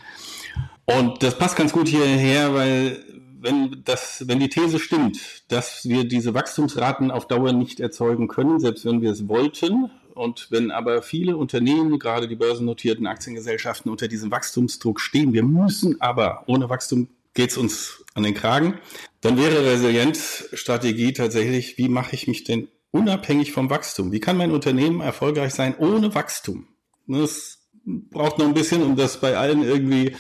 [0.87, 3.05] Und das passt ganz gut hierher, weil
[3.43, 5.19] wenn, das, wenn die These stimmt,
[5.49, 10.49] dass wir diese Wachstumsraten auf Dauer nicht erzeugen können, selbst wenn wir es wollten, und
[10.51, 16.45] wenn aber viele Unternehmen, gerade die börsennotierten Aktiengesellschaften, unter diesem Wachstumsdruck stehen, wir müssen aber,
[16.47, 18.79] ohne Wachstum geht es uns an den Kragen,
[19.21, 24.13] dann wäre Resilienzstrategie tatsächlich, wie mache ich mich denn unabhängig vom Wachstum?
[24.13, 26.67] Wie kann mein Unternehmen erfolgreich sein ohne Wachstum?
[27.07, 30.17] Das braucht noch ein bisschen, um das bei allen irgendwie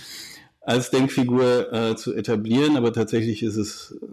[0.60, 4.06] als Denkfigur äh, zu etablieren, aber tatsächlich ist es äh,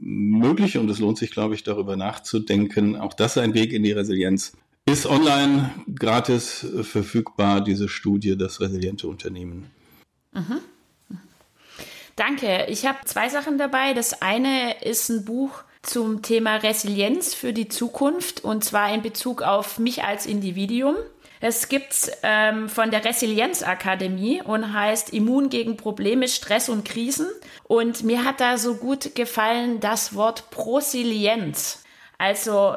[0.00, 2.96] möglich und es lohnt sich, glaube ich, darüber nachzudenken.
[2.96, 4.52] Auch das ein Weg in die Resilienz.
[4.86, 9.70] Ist online gratis verfügbar, diese Studie, das resiliente Unternehmen.
[10.32, 10.60] Mhm.
[12.16, 12.66] Danke.
[12.68, 13.94] Ich habe zwei Sachen dabei.
[13.94, 19.42] Das eine ist ein Buch zum Thema Resilienz für die Zukunft und zwar in Bezug
[19.42, 20.96] auf mich als Individuum.
[21.42, 27.26] Es gibt ähm, von der Resilienzakademie und heißt Immun gegen Probleme, Stress und Krisen.
[27.64, 31.82] Und mir hat da so gut gefallen das Wort Prosilienz.
[32.18, 32.76] Also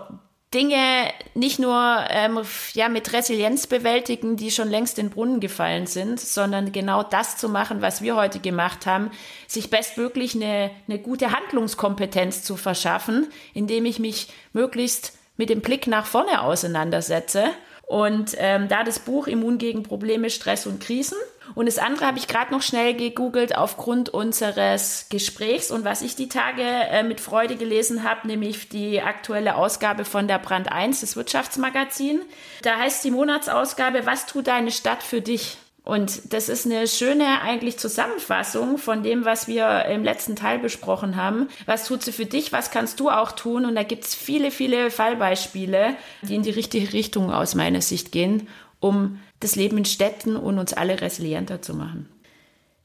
[0.54, 2.40] Dinge nicht nur ähm,
[2.74, 7.38] ja, mit Resilienz bewältigen, die schon längst in den Brunnen gefallen sind, sondern genau das
[7.38, 9.12] zu machen, was wir heute gemacht haben,
[9.48, 15.88] sich bestmöglich eine, eine gute Handlungskompetenz zu verschaffen, indem ich mich möglichst mit dem Blick
[15.88, 17.46] nach vorne auseinandersetze.
[17.84, 21.18] Und ähm, da das Buch Immun gegen Probleme, Stress und Krisen
[21.56, 26.16] und das andere habe ich gerade noch schnell gegoogelt aufgrund unseres Gesprächs und was ich
[26.16, 31.02] die Tage äh, mit Freude gelesen habe, nämlich die aktuelle Ausgabe von der Brand 1
[31.02, 32.22] des Wirtschaftsmagazin.
[32.62, 35.58] Da heißt die Monatsausgabe, was tut deine Stadt für dich?
[35.84, 41.18] Und das ist eine schöne eigentlich Zusammenfassung von dem, was wir im letzten Teil besprochen
[41.18, 41.50] haben.
[41.66, 42.54] Was tut sie für dich?
[42.54, 43.66] Was kannst du auch tun?
[43.66, 48.48] Und da gibt's viele, viele Fallbeispiele, die in die richtige Richtung aus meiner Sicht gehen,
[48.80, 52.08] um das Leben in Städten und uns alle resilienter zu machen.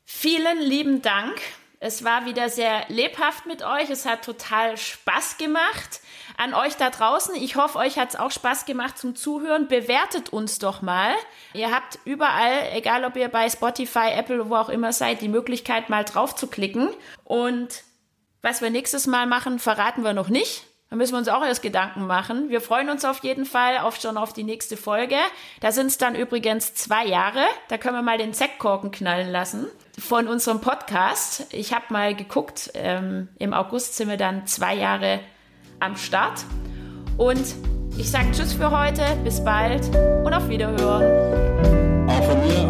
[0.05, 1.41] Vielen lieben Dank.
[1.79, 3.91] Es war wieder sehr lebhaft mit euch.
[3.91, 6.01] Es hat total Spaß gemacht.
[6.37, 9.69] An euch da draußen, ich hoffe, euch hat es auch Spaß gemacht zum Zuhören.
[9.69, 11.13] Bewertet uns doch mal.
[11.55, 15.89] Ihr habt überall, egal ob ihr bei Spotify, Apple, wo auch immer seid, die Möglichkeit
[15.89, 16.91] mal drauf zu klicken.
[17.25, 17.83] Und
[18.43, 20.65] was wir nächstes Mal machen, verraten wir noch nicht.
[20.91, 22.49] Da müssen wir uns auch erst Gedanken machen.
[22.49, 25.17] Wir freuen uns auf jeden Fall auf schon auf die nächste Folge.
[25.61, 27.43] Da sind es dann übrigens zwei Jahre.
[27.69, 29.67] Da können wir mal den Sektkorken knallen lassen
[29.99, 31.47] von unserem Podcast.
[31.53, 32.71] Ich habe mal geguckt.
[32.73, 35.21] Ähm, Im August sind wir dann zwei Jahre
[35.81, 36.45] am Start.
[37.17, 37.55] Und
[37.97, 39.85] ich sage Tschüss für heute, bis bald
[40.25, 42.09] und auf Wiederhören.
[42.09, 42.68] Auch von mir